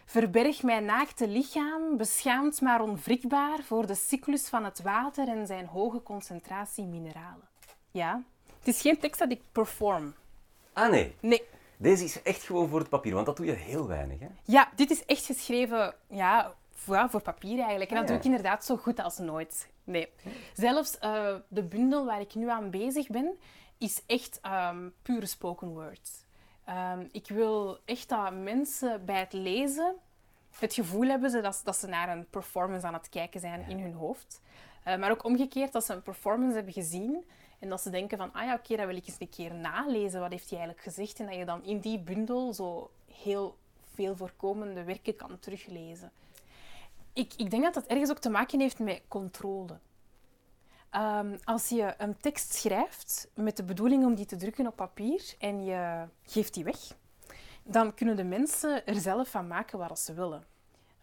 Verberg 0.04 0.62
mijn 0.62 0.84
naakte 0.84 1.28
lichaam, 1.28 1.96
beschaamd 1.96 2.60
maar 2.60 2.80
onwrikbaar 2.80 3.62
voor 3.62 3.86
de 3.86 3.94
cyclus 3.94 4.48
van 4.48 4.64
het 4.64 4.82
water 4.82 5.28
en 5.28 5.46
zijn 5.46 5.66
hoge 5.66 6.02
concentratie 6.02 6.84
mineralen. 6.84 7.48
Ja, 7.90 8.22
het 8.58 8.68
is 8.68 8.80
geen 8.80 8.98
tekst 8.98 9.20
dat 9.20 9.30
ik 9.30 9.42
perform. 9.52 10.14
Ah 10.72 10.90
nee, 10.90 11.14
Nee, 11.20 11.42
deze 11.78 12.04
is 12.04 12.22
echt 12.22 12.42
gewoon 12.42 12.68
voor 12.68 12.78
het 12.78 12.88
papier, 12.88 13.14
want 13.14 13.26
dat 13.26 13.36
doe 13.36 13.46
je 13.46 13.52
heel 13.52 13.86
weinig. 13.86 14.20
Hè? 14.20 14.28
Ja, 14.44 14.68
dit 14.74 14.90
is 14.90 15.04
echt 15.04 15.24
geschreven 15.24 15.94
ja, 16.08 16.54
voor, 16.74 17.06
voor 17.10 17.22
papier 17.22 17.58
eigenlijk. 17.58 17.90
En 17.90 17.96
dat 17.96 18.04
Ah, 18.04 18.10
doe 18.10 18.18
ik 18.18 18.24
inderdaad 18.24 18.64
zo 18.64 18.76
goed 18.76 19.02
als 19.02 19.18
nooit. 19.18 19.68
Nee. 19.84 20.08
Zelfs 20.54 20.98
eh, 20.98 21.34
de 21.48 21.62
bundel 21.62 22.04
waar 22.04 22.20
ik 22.20 22.34
nu 22.34 22.50
aan 22.50 22.70
bezig 22.70 23.06
ben, 23.06 23.38
is 23.78 24.02
echt 24.06 24.40
um, 24.70 24.94
pure 25.02 25.26
spoken 25.26 25.68
word. 25.68 26.26
Ehm, 26.64 27.06
ik 27.12 27.28
wil 27.28 27.78
echt 27.84 28.08
dat 28.08 28.34
mensen 28.34 29.04
bij 29.04 29.18
het 29.18 29.32
lezen 29.32 29.94
het 30.58 30.74
gevoel 30.74 31.08
hebben 31.08 31.42
dat, 31.42 31.60
dat 31.64 31.76
ze 31.76 31.86
naar 31.86 32.08
een 32.08 32.26
performance 32.30 32.86
aan 32.86 32.94
het 32.94 33.08
kijken 33.08 33.40
zijn 33.40 33.68
in 33.68 33.78
hun 33.78 33.92
hoofd. 33.92 34.40
Uh, 34.88 34.96
maar 34.96 35.10
ook 35.10 35.24
omgekeerd, 35.24 35.72
dat 35.72 35.84
ze 35.84 35.92
een 35.92 36.02
performance 36.02 36.54
hebben 36.54 36.72
gezien 36.72 37.24
en 37.58 37.68
dat 37.68 37.80
ze 37.80 37.90
denken 37.90 38.18
van, 38.18 38.32
ah 38.32 38.44
ja, 38.44 38.52
oké, 38.52 38.62
okay, 38.62 38.76
dat 38.76 38.86
wil 38.86 38.96
ik 38.96 39.06
eens 39.06 39.16
een 39.18 39.28
keer 39.28 39.54
nalezen. 39.54 40.20
Wat 40.20 40.30
heeft 40.30 40.50
hij 40.50 40.58
eigenlijk 40.58 40.88
gezegd? 40.88 41.20
En 41.20 41.26
dat 41.26 41.34
je 41.34 41.44
dan 41.44 41.64
in 41.64 41.78
die 41.78 41.98
bundel 41.98 42.54
zo 42.54 42.90
heel 43.12 43.56
veel 43.94 44.16
voorkomende 44.16 44.84
werken 44.84 45.16
kan 45.16 45.38
teruglezen. 45.38 46.12
Ik, 47.12 47.32
ik 47.36 47.50
denk 47.50 47.62
dat 47.62 47.74
dat 47.74 47.86
ergens 47.86 48.10
ook 48.10 48.18
te 48.18 48.30
maken 48.30 48.60
heeft 48.60 48.78
met 48.78 49.02
controle. 49.08 49.78
Um, 50.92 51.38
als 51.44 51.68
je 51.68 51.94
een 51.98 52.16
tekst 52.16 52.52
schrijft 52.52 53.28
met 53.34 53.56
de 53.56 53.62
bedoeling 53.62 54.04
om 54.04 54.14
die 54.14 54.26
te 54.26 54.36
drukken 54.36 54.66
op 54.66 54.76
papier 54.76 55.34
en 55.38 55.64
je 55.64 56.04
geeft 56.22 56.54
die 56.54 56.64
weg, 56.64 56.78
dan 57.62 57.94
kunnen 57.94 58.16
de 58.16 58.24
mensen 58.24 58.86
er 58.86 58.94
zelf 58.94 59.28
van 59.28 59.46
maken 59.46 59.78
wat 59.78 59.98
ze 59.98 60.14
willen. 60.14 60.44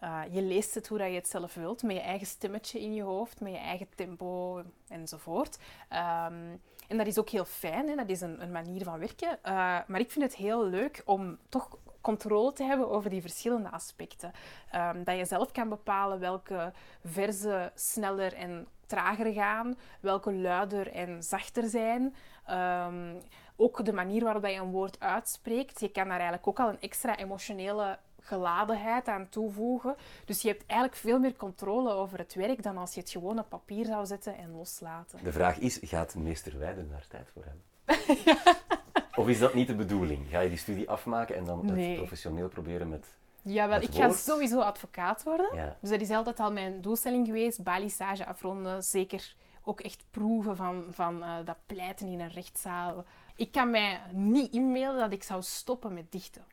Uh, 0.03 0.21
je 0.29 0.41
leest 0.41 0.75
het 0.75 0.87
hoe 0.87 0.97
dat 0.97 1.07
je 1.07 1.15
het 1.15 1.27
zelf 1.27 1.53
wilt, 1.53 1.83
met 1.83 1.95
je 1.95 2.01
eigen 2.01 2.27
stemmetje 2.27 2.81
in 2.81 2.93
je 2.93 3.03
hoofd, 3.03 3.39
met 3.39 3.51
je 3.51 3.57
eigen 3.57 3.87
tempo 3.95 4.61
enzovoort. 4.87 5.57
Um, 5.89 6.61
en 6.87 6.97
dat 6.97 7.07
is 7.07 7.19
ook 7.19 7.29
heel 7.29 7.45
fijn, 7.45 7.87
hè? 7.87 7.95
dat 7.95 8.09
is 8.09 8.21
een, 8.21 8.41
een 8.41 8.51
manier 8.51 8.83
van 8.83 8.99
werken. 8.99 9.39
Uh, 9.43 9.79
maar 9.87 9.99
ik 9.99 10.11
vind 10.11 10.25
het 10.25 10.35
heel 10.35 10.65
leuk 10.65 11.01
om 11.05 11.37
toch 11.49 11.77
controle 12.01 12.53
te 12.53 12.63
hebben 12.63 12.89
over 12.89 13.09
die 13.09 13.21
verschillende 13.21 13.71
aspecten. 13.71 14.31
Um, 14.75 15.03
dat 15.03 15.17
je 15.17 15.25
zelf 15.25 15.51
kan 15.51 15.69
bepalen 15.69 16.19
welke 16.19 16.73
verzen 17.03 17.71
sneller 17.75 18.33
en 18.33 18.67
trager 18.85 19.33
gaan, 19.33 19.77
welke 19.99 20.33
luider 20.33 20.91
en 20.91 21.23
zachter 21.23 21.67
zijn. 21.67 22.15
Um, 22.49 23.21
ook 23.55 23.85
de 23.85 23.93
manier 23.93 24.23
waarop 24.23 24.45
je 24.45 24.53
een 24.53 24.71
woord 24.71 24.99
uitspreekt. 24.99 25.79
Je 25.79 25.91
kan 25.91 26.03
daar 26.03 26.19
eigenlijk 26.19 26.47
ook 26.47 26.59
al 26.59 26.69
een 26.69 26.81
extra 26.81 27.17
emotionele 27.17 27.99
geladenheid 28.25 29.07
aan 29.07 29.29
toevoegen. 29.29 29.95
Dus 30.25 30.41
je 30.41 30.47
hebt 30.47 30.63
eigenlijk 30.65 30.99
veel 30.99 31.19
meer 31.19 31.35
controle 31.35 31.91
over 31.91 32.17
het 32.17 32.33
werk 32.33 32.63
dan 32.63 32.77
als 32.77 32.93
je 32.93 32.99
het 32.99 33.09
gewoon 33.09 33.39
op 33.39 33.49
papier 33.49 33.85
zou 33.85 34.05
zetten 34.05 34.37
en 34.37 34.51
loslaten. 34.51 35.23
De 35.23 35.31
vraag 35.31 35.57
is, 35.57 35.79
gaat 35.81 36.15
meester 36.15 36.59
Weiden 36.59 36.89
daar 36.89 37.05
tijd 37.07 37.29
voor 37.33 37.43
hebben? 37.43 37.63
Of 39.15 39.27
is 39.27 39.39
dat 39.39 39.53
niet 39.53 39.67
de 39.67 39.75
bedoeling? 39.75 40.27
Ga 40.29 40.39
je 40.39 40.49
die 40.49 40.57
studie 40.57 40.89
afmaken 40.89 41.35
en 41.35 41.45
dan 41.45 41.65
het 41.65 41.95
professioneel 41.95 42.47
proberen 42.47 42.89
met 42.89 43.07
ja, 43.41 43.67
wel, 43.67 43.81
ik 43.81 43.93
ga 43.93 44.11
sowieso 44.11 44.59
advocaat 44.59 45.23
worden. 45.23 45.75
Dus 45.81 45.89
dat 45.89 46.01
is 46.01 46.09
altijd 46.09 46.39
al 46.39 46.51
mijn 46.51 46.81
doelstelling 46.81 47.25
geweest. 47.25 47.63
Balisage 47.63 48.25
afronden, 48.25 48.83
zeker 48.83 49.35
ook 49.63 49.81
echt 49.81 50.03
proeven 50.11 50.55
van, 50.55 50.85
van 50.89 51.23
uh, 51.23 51.35
dat 51.45 51.57
pleiten 51.65 52.07
in 52.07 52.19
een 52.19 52.29
rechtszaal. 52.29 53.05
Ik 53.35 53.51
kan 53.51 53.69
mij 53.69 54.01
niet 54.11 54.53
inbeelden 54.53 54.99
dat 54.99 55.11
ik 55.11 55.23
zou 55.23 55.41
stoppen 55.41 55.93
met 55.93 56.11
dichten. 56.11 56.43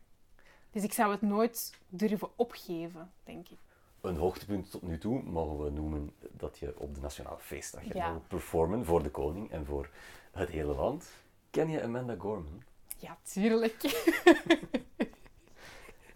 Dus 0.73 0.83
ik 0.83 0.93
zou 0.93 1.11
het 1.11 1.23
nooit 1.23 1.79
durven 1.89 2.29
opgeven, 2.37 3.13
denk 3.25 3.49
ik. 3.49 3.59
Een 4.01 4.17
hoogtepunt 4.17 4.71
tot 4.71 4.83
nu 4.83 4.99
toe 4.99 5.23
mogen 5.23 5.65
we 5.65 5.71
noemen 5.71 6.13
dat 6.31 6.59
je 6.59 6.79
op 6.79 6.95
de 6.95 7.01
Nationale 7.01 7.39
Feestdag 7.39 7.95
ja. 7.95 8.21
performen 8.29 8.85
voor 8.85 9.03
de 9.03 9.11
koning 9.11 9.51
en 9.51 9.67
voor 9.67 9.91
het 10.33 10.49
hele 10.49 10.75
land. 10.75 11.11
Ken 11.51 11.71
je 11.71 11.83
Amanda 11.83 12.15
Gorman? 12.19 12.63
Ja, 12.99 13.19
tuurlijk. 13.23 13.77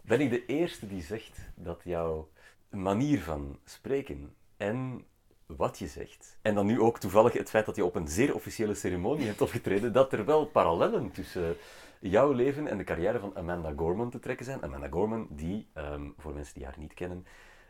ben 0.03 0.21
ik 0.21 0.31
de 0.31 0.47
eerste 0.47 0.87
die 0.87 1.03
zegt 1.03 1.39
dat 1.55 1.81
jouw 1.85 2.29
manier 2.71 3.23
van 3.23 3.59
spreken 3.65 4.35
en 4.57 5.05
wat 5.47 5.79
je 5.79 5.87
zegt, 5.87 6.39
en 6.43 6.55
dan 6.55 6.67
nu 6.67 6.81
ook 6.81 6.99
toevallig 6.99 7.33
het 7.33 7.51
feit 7.51 7.67
dat 7.67 7.77
je 7.77 7.85
op 7.85 7.95
een 7.95 8.09
zeer 8.09 8.35
officiële 8.35 8.75
ceremonie 8.75 9.27
hebt 9.27 9.41
opgetreden, 9.41 9.93
dat 9.93 10.13
er 10.13 10.25
wel 10.25 10.47
parallellen 10.47 11.11
tussen 11.11 11.57
jouw 11.99 12.33
leven 12.33 12.67
en 12.67 12.79
de 12.79 12.85
carrière 12.85 13.19
van 13.19 13.37
Amanda 13.37 13.73
Gorman 13.77 14.11
te 14.11 14.19
trekken 14.19 14.45
zijn. 14.45 14.63
Amanda 14.63 14.89
Gorman, 14.89 15.27
die, 15.31 15.67
um, 15.75 16.15
voor 16.19 16.35
mensen 16.35 16.55
die 16.55 16.65
haar 16.65 16.79
niet 16.79 16.95
kennen, 16.95 17.27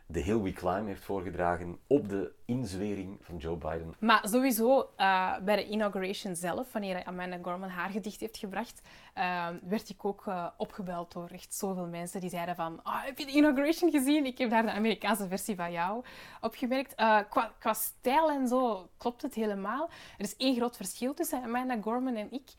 de 0.09 0.19
Hill 0.19 0.41
We 0.41 0.51
Climb 0.51 0.87
heeft 0.87 1.03
voorgedragen 1.03 1.79
op 1.87 2.09
de 2.09 2.31
inzwering 2.45 3.17
van 3.21 3.37
Joe 3.37 3.57
Biden. 3.57 3.93
Maar 3.99 4.27
sowieso 4.27 4.89
uh, 4.97 5.37
bij 5.39 5.55
de 5.55 5.67
inauguration 5.67 6.35
zelf, 6.35 6.71
wanneer 6.71 7.03
Amanda 7.03 7.37
Gorman 7.41 7.69
haar 7.69 7.89
gedicht 7.89 8.19
heeft 8.19 8.37
gebracht, 8.37 8.81
uh, 9.17 9.47
werd 9.61 9.89
ik 9.89 10.05
ook 10.05 10.25
uh, 10.25 10.47
opgebeld 10.57 11.13
door 11.13 11.29
echt 11.29 11.53
zoveel 11.53 11.87
mensen 11.87 12.21
die 12.21 12.29
zeiden 12.29 12.55
van 12.55 12.79
oh, 12.83 13.03
heb 13.03 13.17
je 13.17 13.25
de 13.25 13.31
inauguration 13.31 13.91
gezien? 13.91 14.25
Ik 14.25 14.37
heb 14.37 14.49
daar 14.49 14.65
de 14.65 14.71
Amerikaanse 14.71 15.27
versie 15.27 15.55
van 15.55 15.71
jou 15.71 16.03
opgemerkt. 16.41 16.95
Qua, 16.95 17.53
qua, 17.59 17.73
stijl 17.73 18.29
en 18.29 18.47
zo 18.47 18.89
klopt 18.97 19.21
het 19.21 19.33
helemaal. 19.33 19.89
Er 20.17 20.23
is 20.23 20.35
één 20.35 20.55
groot 20.55 20.75
verschil 20.75 21.13
tussen 21.13 21.43
Amanda 21.43 21.77
Gorman 21.81 22.15
en 22.15 22.31
ik. 22.31 22.49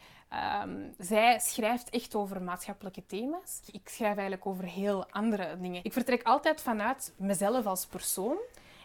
Um, 0.62 0.94
zij 0.98 1.38
schrijft 1.38 1.90
echt 1.90 2.14
over 2.14 2.42
maatschappelijke 2.42 3.06
thema's. 3.06 3.60
Ik 3.72 3.88
schrijf 3.88 4.12
eigenlijk 4.12 4.46
over 4.46 4.64
heel 4.64 5.10
andere 5.10 5.56
dingen. 5.60 5.84
Ik 5.84 5.92
vertrek 5.92 6.22
altijd 6.22 6.60
vanuit 6.60 7.14
mezelf 7.16 7.66
als 7.66 7.86
persoon. 7.86 8.36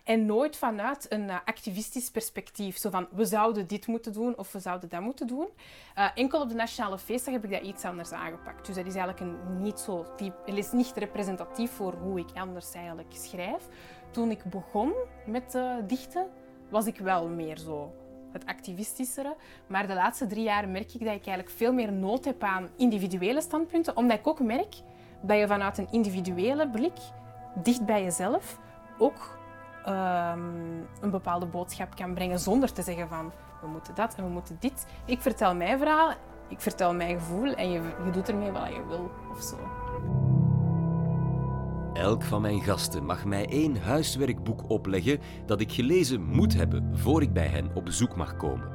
En 0.03 0.25
nooit 0.25 0.57
vanuit 0.57 1.11
een 1.11 1.27
uh, 1.27 1.37
activistisch 1.45 2.11
perspectief. 2.11 2.77
Zo 2.77 2.89
van, 2.89 3.07
we 3.11 3.25
zouden 3.25 3.67
dit 3.67 3.87
moeten 3.87 4.13
doen 4.13 4.37
of 4.37 4.51
we 4.51 4.59
zouden 4.59 4.89
dat 4.89 5.01
moeten 5.01 5.27
doen. 5.27 5.47
Uh, 5.97 6.09
enkel 6.15 6.41
op 6.41 6.49
de 6.49 6.55
Nationale 6.55 6.97
Feestdag 6.97 7.33
heb 7.33 7.43
ik 7.43 7.51
dat 7.51 7.61
iets 7.61 7.85
anders 7.85 8.11
aangepakt. 8.11 8.65
Dus 8.65 8.75
dat 8.75 8.85
is 8.85 8.95
eigenlijk 8.95 9.19
een 9.19 9.61
niet 9.61 9.79
zo 9.79 10.05
type... 10.15 10.35
Het 10.45 10.57
is 10.57 10.71
niet 10.71 10.91
representatief 10.95 11.71
voor 11.71 11.93
hoe 11.93 12.19
ik 12.19 12.29
anders 12.35 12.73
eigenlijk 12.73 13.09
schrijf. 13.11 13.67
Toen 14.11 14.31
ik 14.31 14.43
begon 14.43 14.93
met 15.25 15.55
uh, 15.55 15.75
dichten, 15.87 16.27
was 16.69 16.85
ik 16.85 16.97
wel 16.97 17.27
meer 17.27 17.57
zo 17.57 17.93
het 18.33 18.45
activistischere. 18.45 19.35
Maar 19.67 19.87
de 19.87 19.93
laatste 19.93 20.27
drie 20.27 20.43
jaar 20.43 20.67
merk 20.67 20.93
ik 20.93 20.99
dat 20.99 21.15
ik 21.15 21.25
eigenlijk 21.25 21.49
veel 21.49 21.73
meer 21.73 21.91
nood 21.91 22.25
heb 22.25 22.43
aan 22.43 22.69
individuele 22.77 23.41
standpunten, 23.41 23.97
omdat 23.97 24.19
ik 24.19 24.27
ook 24.27 24.39
merk 24.39 24.75
dat 25.21 25.37
je 25.37 25.47
vanuit 25.47 25.77
een 25.77 25.87
individuele 25.91 26.69
blik, 26.69 26.97
dicht 27.55 27.85
bij 27.85 28.03
jezelf, 28.03 28.59
ook 28.97 29.37
um, 29.87 30.87
een 31.01 31.09
bepaalde 31.11 31.45
boodschap 31.45 31.95
kan 31.95 32.13
brengen 32.13 32.39
zonder 32.39 32.73
te 32.73 32.81
zeggen 32.81 33.07
van 33.07 33.31
we 33.61 33.67
moeten 33.67 33.95
dat 33.95 34.15
en 34.15 34.23
we 34.23 34.29
moeten 34.29 34.57
dit. 34.59 34.85
Ik 35.05 35.21
vertel 35.21 35.55
mijn 35.55 35.77
verhaal, 35.77 36.11
ik 36.47 36.61
vertel 36.61 36.93
mijn 36.93 37.19
gevoel 37.19 37.53
en 37.53 37.71
je, 37.71 37.81
je 38.05 38.11
doet 38.11 38.29
ermee 38.29 38.51
wat 38.51 38.67
je 38.67 38.85
wil 38.87 39.11
of 39.31 39.41
zo. 39.41 39.57
Elk 41.93 42.23
van 42.23 42.41
mijn 42.41 42.61
gasten 42.61 43.05
mag 43.05 43.25
mij 43.25 43.45
één 43.45 43.81
huiswerkboek 43.81 44.69
opleggen 44.69 45.19
dat 45.45 45.61
ik 45.61 45.71
gelezen 45.71 46.23
moet 46.23 46.53
hebben 46.53 46.97
voor 46.97 47.21
ik 47.21 47.33
bij 47.33 47.47
hen 47.47 47.75
op 47.75 47.85
bezoek 47.85 48.15
mag 48.15 48.37
komen. 48.37 48.67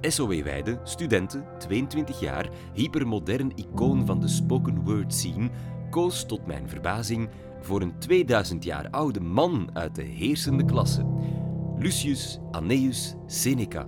SOE 0.00 0.42
Weide, 0.42 0.80
studenten, 0.82 1.44
22 1.58 2.20
jaar, 2.20 2.48
hypermodern 2.72 3.52
icoon 3.54 4.06
van 4.06 4.20
de 4.20 4.28
spoken 4.28 4.84
word 4.84 5.14
scene, 5.14 5.50
koos 5.90 6.26
tot 6.26 6.46
mijn 6.46 6.68
verbazing 6.68 7.28
voor 7.60 7.82
een 7.82 7.98
2000 7.98 8.64
jaar 8.64 8.90
oude 8.90 9.20
man 9.20 9.70
uit 9.72 9.94
de 9.94 10.02
heersende 10.02 10.64
klasse, 10.64 11.06
Lucius 11.78 12.38
Anneus 12.50 13.14
Seneca. 13.26 13.86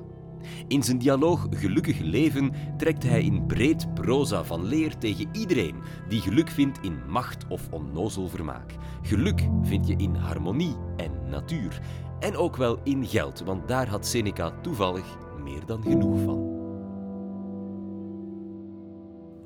In 0.68 0.82
zijn 0.82 0.98
dialoog 0.98 1.46
Gelukkig 1.50 1.98
leven 1.98 2.52
trekt 2.76 3.02
hij 3.02 3.22
in 3.22 3.46
breed 3.46 3.94
proza 3.94 4.44
van 4.44 4.64
leer 4.64 4.98
tegen 4.98 5.28
iedereen 5.32 5.76
die 6.08 6.20
geluk 6.20 6.48
vindt 6.48 6.78
in 6.82 6.98
macht 7.08 7.46
of 7.48 7.68
onnozel 7.70 8.28
vermaak. 8.28 8.74
Geluk 9.02 9.48
vind 9.62 9.86
je 9.86 9.96
in 9.96 10.14
harmonie 10.14 10.76
en 10.96 11.10
natuur. 11.28 11.80
En 12.20 12.36
ook 12.36 12.56
wel 12.56 12.80
in 12.82 13.06
geld, 13.06 13.40
want 13.40 13.68
daar 13.68 13.88
had 13.88 14.06
Seneca 14.06 14.50
toevallig 14.60 15.18
meer 15.42 15.66
dan 15.66 15.82
genoeg 15.82 16.20
van. 16.24 16.56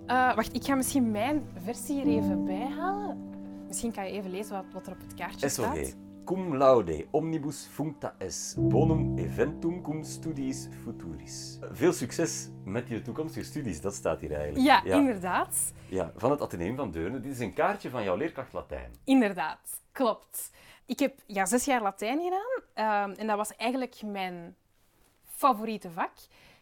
Uh, 0.06 0.34
wacht, 0.34 0.54
ik 0.54 0.64
ga 0.64 0.74
misschien 0.74 1.10
mijn 1.10 1.42
versie 1.64 2.02
hier 2.02 2.22
even 2.22 2.44
bijhalen. 2.44 3.16
Misschien 3.66 3.92
kan 3.92 4.04
je 4.04 4.10
even 4.10 4.30
lezen 4.30 4.54
wat, 4.54 4.64
wat 4.72 4.86
er 4.86 4.92
op 4.92 5.00
het 5.00 5.14
kaartje 5.14 5.48
staat 5.48 5.94
cum 6.24 6.56
laude 6.56 7.06
omnibus 7.10 7.66
functa 7.66 8.14
es 8.18 8.54
bonum 8.58 9.18
eventum 9.18 9.82
cum 9.82 10.02
studiis 10.04 10.68
futuris. 10.84 11.58
Veel 11.72 11.92
succes 11.92 12.48
met 12.64 12.88
je 12.88 13.02
toekomstige 13.02 13.46
studies, 13.46 13.80
dat 13.80 13.94
staat 13.94 14.20
hier 14.20 14.32
eigenlijk. 14.32 14.64
Ja, 14.64 14.82
inderdaad. 14.82 15.72
Ja, 15.88 16.12
van 16.16 16.30
het 16.30 16.40
Atheneum 16.40 16.76
van 16.76 16.90
Deurne. 16.90 17.20
Dit 17.20 17.32
is 17.32 17.38
een 17.38 17.52
kaartje 17.54 17.90
van 17.90 18.02
jouw 18.02 18.16
leerkracht 18.16 18.52
Latijn. 18.52 18.92
Inderdaad, 19.04 19.80
klopt. 19.92 20.50
Ik 20.86 20.98
heb 20.98 21.18
ja, 21.26 21.46
zes 21.46 21.64
jaar 21.64 21.82
Latijn 21.82 22.20
gedaan 22.20 22.62
ehm, 22.74 23.18
en 23.18 23.26
dat 23.26 23.36
was 23.36 23.56
eigenlijk 23.56 24.02
mijn 24.04 24.56
favoriete 25.24 25.90
vak. 25.90 26.12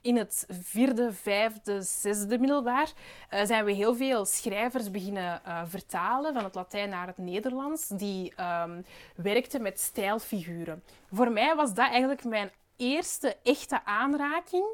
In 0.02 0.16
het 0.16 0.46
vierde, 0.48 1.12
vijfde, 1.12 1.82
zesde 1.82 2.38
middelbaar 2.38 2.92
uh, 3.30 3.44
zijn 3.44 3.64
we 3.64 3.72
heel 3.72 3.94
veel 3.94 4.24
schrijvers 4.24 4.90
beginnen 4.90 5.40
uh, 5.46 5.62
vertalen 5.66 6.34
van 6.34 6.44
het 6.44 6.54
Latijn 6.54 6.88
naar 6.88 7.06
het 7.06 7.18
Nederlands, 7.18 7.88
die 7.88 8.32
um, 8.62 8.84
werkten 9.16 9.62
met 9.62 9.80
stijlfiguren. 9.80 10.82
Voor 11.12 11.32
mij 11.32 11.54
was 11.54 11.74
dat 11.74 11.88
eigenlijk 11.88 12.24
mijn 12.24 12.50
eerste 12.76 13.36
echte 13.42 13.84
aanraking 13.84 14.64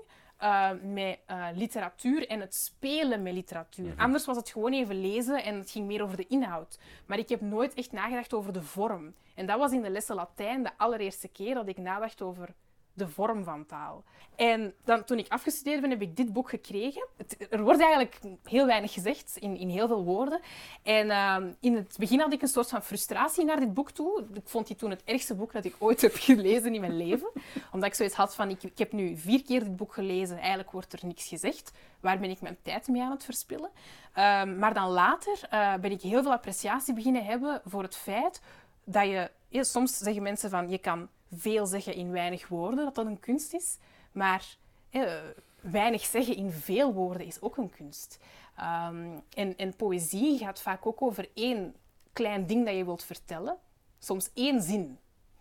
uh, 0.42 0.70
met 0.82 1.18
literatuur 1.54 2.28
en 2.28 2.40
het 2.40 2.54
spelen 2.54 3.22
met 3.22 3.32
literatuur. 3.32 3.92
Mhm. 3.92 4.00
Anders 4.00 4.24
was 4.24 4.36
het 4.36 4.50
gewoon 4.50 4.72
even 4.72 5.00
lezen 5.00 5.42
en 5.42 5.58
het 5.58 5.70
ging 5.70 5.86
meer 5.86 6.02
over 6.02 6.16
de 6.16 6.26
inhoud. 6.26 6.78
Maar 7.06 7.18
ik 7.18 7.28
heb 7.28 7.40
nooit 7.40 7.74
echt 7.74 7.92
nagedacht 7.92 8.34
over 8.34 8.52
de 8.52 8.62
vorm. 8.62 9.14
En 9.34 9.46
dat 9.46 9.58
was 9.58 9.72
in 9.72 9.82
de 9.82 9.90
lessen 9.90 10.14
Latijn 10.14 10.62
de 10.62 10.70
allereerste 10.76 11.28
keer 11.28 11.54
dat 11.54 11.68
ik 11.68 11.76
nadacht 11.76 12.22
over 12.22 12.54
de 12.96 13.08
vorm 13.08 13.44
van 13.44 13.66
taal. 13.66 14.04
En 14.36 14.74
dan, 14.84 15.04
toen 15.04 15.18
ik 15.18 15.28
afgestudeerd 15.28 15.80
ben, 15.80 15.90
heb 15.90 16.02
ik 16.02 16.16
dit 16.16 16.32
boek 16.32 16.48
gekregen. 16.48 17.06
Het- 17.16 17.46
er 17.50 17.62
wordt 17.62 17.80
eigenlijk 17.80 18.20
heel 18.44 18.66
weinig 18.66 18.92
gezegd, 18.92 19.36
in, 19.36 19.56
in 19.56 19.68
heel 19.68 19.86
veel 19.86 20.04
woorden. 20.04 20.40
En 20.82 21.10
ehm, 21.10 21.52
in 21.60 21.74
het 21.74 21.96
begin 21.98 22.20
had 22.20 22.32
ik 22.32 22.42
een 22.42 22.48
soort 22.48 22.68
van 22.68 22.82
frustratie 22.82 23.44
naar 23.44 23.60
dit 23.60 23.74
boek 23.74 23.90
toe. 23.90 24.24
Ik 24.32 24.48
vond 24.48 24.66
die 24.66 24.76
toen 24.76 24.90
het 24.90 25.04
ergste 25.04 25.34
boek 25.34 25.52
dat 25.52 25.64
ik 25.64 25.74
ooit 25.78 26.00
heb 26.00 26.12
gelezen 26.14 26.74
in 26.74 26.80
mijn 26.80 26.96
leven. 26.96 27.30
Omdat 27.72 27.88
ik 27.88 27.94
zoiets 27.94 28.14
had 28.14 28.34
van, 28.34 28.48
ik, 28.50 28.62
ik 28.62 28.78
heb 28.78 28.92
nu 28.92 29.16
vier 29.16 29.42
keer 29.44 29.60
dit 29.64 29.76
boek 29.76 29.92
gelezen, 29.94 30.38
eigenlijk 30.38 30.70
wordt 30.70 30.92
er 30.92 31.06
niks 31.06 31.28
gezegd. 31.28 31.72
Waar 32.00 32.18
ben 32.18 32.30
ik 32.30 32.40
mijn 32.40 32.56
tijd 32.62 32.88
mee 32.88 33.02
aan 33.02 33.10
het 33.10 33.24
verspillen? 33.24 33.70
Ehm, 34.12 34.58
maar 34.58 34.74
dan 34.74 34.88
later 34.90 35.38
eh, 35.50 35.74
ben 35.74 35.90
ik 35.90 36.00
heel 36.02 36.22
veel 36.22 36.32
appreciatie 36.32 36.94
beginnen 36.94 37.24
hebben 37.24 37.60
voor 37.64 37.82
het 37.82 37.96
feit 37.96 38.40
dat 38.84 39.04
je... 39.06 39.30
ja, 39.48 39.62
soms 39.62 39.98
zeggen 39.98 40.22
mensen 40.22 40.50
van, 40.50 40.68
je 40.70 40.78
kan 40.78 41.08
veel 41.34 41.66
zeggen 41.66 41.94
in 41.94 42.10
weinig 42.10 42.48
woorden, 42.48 42.84
dat 42.84 42.94
dat 42.94 43.06
een 43.06 43.20
kunst 43.20 43.54
is. 43.54 43.78
Maar 44.12 44.56
eh, 44.90 45.12
weinig 45.60 46.04
zeggen 46.04 46.36
in 46.36 46.50
veel 46.50 46.92
woorden 46.92 47.26
is 47.26 47.40
ook 47.40 47.56
een 47.56 47.70
kunst. 47.70 48.18
Ehm, 48.56 49.18
en, 49.56 49.76
poëzie 49.76 50.38
gaat 50.38 50.60
vaak 50.60 50.86
ook 50.86 51.02
over 51.02 51.28
één 51.34 51.74
klein 52.12 52.46
ding 52.46 52.64
dat 52.64 52.74
je 52.74 52.84
wilt 52.84 53.04
vertellen. 53.04 53.56
Soms 53.98 54.30
één 54.34 54.62
zin 54.62 54.98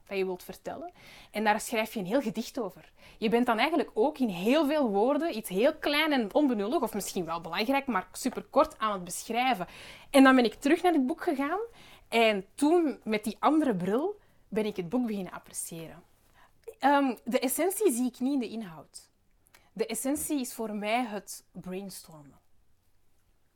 dat 0.07 0.17
je 0.17 0.25
wilt 0.25 0.43
vertellen. 0.43 0.91
En 1.31 1.43
daar 1.43 1.61
schrijf 1.61 1.93
je 1.93 1.99
een 1.99 2.05
heel 2.05 2.21
gedicht 2.21 2.59
over. 2.59 2.91
Je 3.17 3.29
bent 3.29 3.45
dan 3.45 3.57
eigenlijk 3.57 3.91
ook 3.93 4.17
in 4.17 4.27
heel 4.27 4.65
veel 4.65 4.89
woorden 4.89 5.37
iets 5.37 5.49
heel 5.49 5.75
klein 5.75 6.11
en 6.11 6.33
onbenullig, 6.33 6.81
of 6.81 6.93
misschien 6.93 7.25
wel 7.25 7.41
belangrijk, 7.41 7.85
maar 7.85 8.07
superkort 8.11 8.79
aan 8.79 8.91
het 8.91 9.03
beschrijven. 9.03 9.67
En 10.09 10.23
dan 10.23 10.35
ben 10.35 10.45
ik 10.45 10.53
terug 10.53 10.81
naar 10.81 10.93
het 10.93 11.07
boek 11.07 11.23
gegaan. 11.23 11.59
En 12.07 12.45
toen, 12.55 12.99
met 13.03 13.23
die 13.23 13.37
andere 13.39 13.75
bril, 13.75 14.19
ben 14.55 14.65
ik 14.65 14.75
het 14.75 14.89
boek 14.89 15.07
beginnen 15.07 15.33
appreciëren. 15.33 16.03
Ehm, 16.79 17.15
de 17.23 17.39
essentie 17.39 17.91
zie 17.91 18.05
ik 18.07 18.19
niet 18.19 18.33
in 18.33 18.39
de 18.39 18.49
inhoud. 18.49 19.09
De 19.73 19.85
essentie 19.85 20.39
is 20.39 20.53
voor 20.53 20.75
mij 20.75 21.05
het 21.05 21.43
brainstormen. 21.51 22.39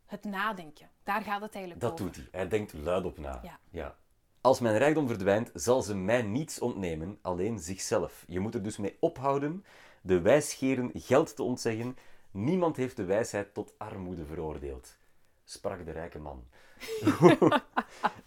Het 0.06 0.24
nadenken. 0.24 0.90
Daar 1.04 1.22
gaat 1.22 1.42
het 1.42 1.54
eigenlijk 1.54 1.84
Dat 1.84 1.92
over. 1.92 2.06
doet 2.06 2.16
hij. 2.16 2.28
Hij 2.32 2.48
denkt 2.48 2.74
luidop 2.74 3.18
na. 3.18 3.60
Ja. 3.72 3.96
Als 4.42 4.60
mijn 4.60 4.78
rijkdom 4.78 5.08
verdwijnt, 5.08 5.52
zal 5.54 5.82
ze 5.82 5.96
mij 5.96 6.22
niets 6.22 6.60
ontnemen, 6.60 7.20
alleen 7.22 7.60
zichzelf. 7.60 8.24
Je 8.28 8.40
moet 8.40 8.56
er 8.56 8.64
dus 8.64 8.78
mee 8.78 8.98
ophouden 9.00 9.66
de 10.02 10.22
wijsgeren 10.22 10.92
geld 10.94 11.36
te 11.36 11.44
ontzeggen. 11.44 11.98
Niemand 12.32 12.76
heeft 12.76 12.96
de 12.96 13.04
wijsheid 13.04 13.54
tot 13.54 13.74
armoede 13.78 14.26
veroordeeld, 14.26 14.98
sprak 15.44 15.86
de 15.86 15.92
rijke 15.92 16.20
man. 16.20 16.44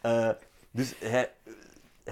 Eh, 0.00 0.30
dus 0.70 0.98
hij, 0.98 1.32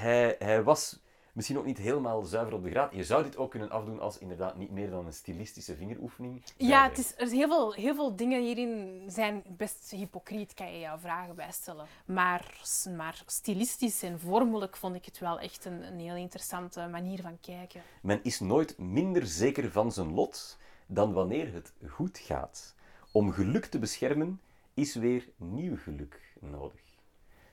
hij, 0.00 0.36
hij 0.38 0.62
was 0.62 1.00
misschien 1.32 1.58
ook 1.58 1.64
niet 1.64 1.78
helemaal 1.78 2.22
zuiver 2.22 2.54
op 2.54 2.62
de 2.62 2.70
graad. 2.70 2.94
Je 2.94 3.04
zou 3.04 3.22
dit 3.22 3.36
ook 3.36 3.50
kunnen 3.50 3.70
afdoen 3.70 4.00
als 4.00 4.18
inderdaad 4.18 4.56
niet 4.56 4.70
meer 4.70 4.90
dan 4.90 5.06
een 5.06 5.12
stilistische 5.12 5.76
vingeroefening. 5.76 6.42
Ja, 6.56 6.88
het 6.88 6.98
is, 6.98 7.12
er 7.16 7.22
is 7.22 7.32
heel, 7.32 7.48
veel, 7.48 7.72
heel 7.72 7.94
veel 7.94 8.16
dingen 8.16 8.42
hierin 8.42 9.02
zijn 9.06 9.42
best 9.46 9.90
hypocriet, 9.90 10.54
kan 10.54 10.72
je 10.72 10.78
jouw 10.78 10.98
vragen 10.98 11.34
bijstellen. 11.34 11.86
Maar, 12.04 12.60
maar 12.96 13.22
stilistisch 13.26 14.02
en 14.02 14.20
vormelijk 14.20 14.76
vond 14.76 14.94
ik 14.94 15.04
het 15.04 15.18
wel 15.18 15.40
echt 15.40 15.64
een, 15.64 15.86
een 15.86 16.00
heel 16.00 16.16
interessante 16.16 16.86
manier 16.86 17.20
van 17.20 17.38
kijken. 17.40 17.82
Men 18.02 18.20
is 18.22 18.40
nooit 18.40 18.78
minder 18.78 19.26
zeker 19.26 19.72
van 19.72 19.92
zijn 19.92 20.14
lot 20.14 20.58
dan 20.86 21.12
wanneer 21.12 21.52
het 21.52 21.72
goed 21.88 22.18
gaat. 22.18 22.74
Om 23.12 23.32
geluk 23.32 23.66
te 23.66 23.78
beschermen 23.78 24.40
is 24.74 24.94
weer 24.94 25.28
nieuw 25.36 25.76
geluk 25.76 26.20
nodig. 26.40 26.80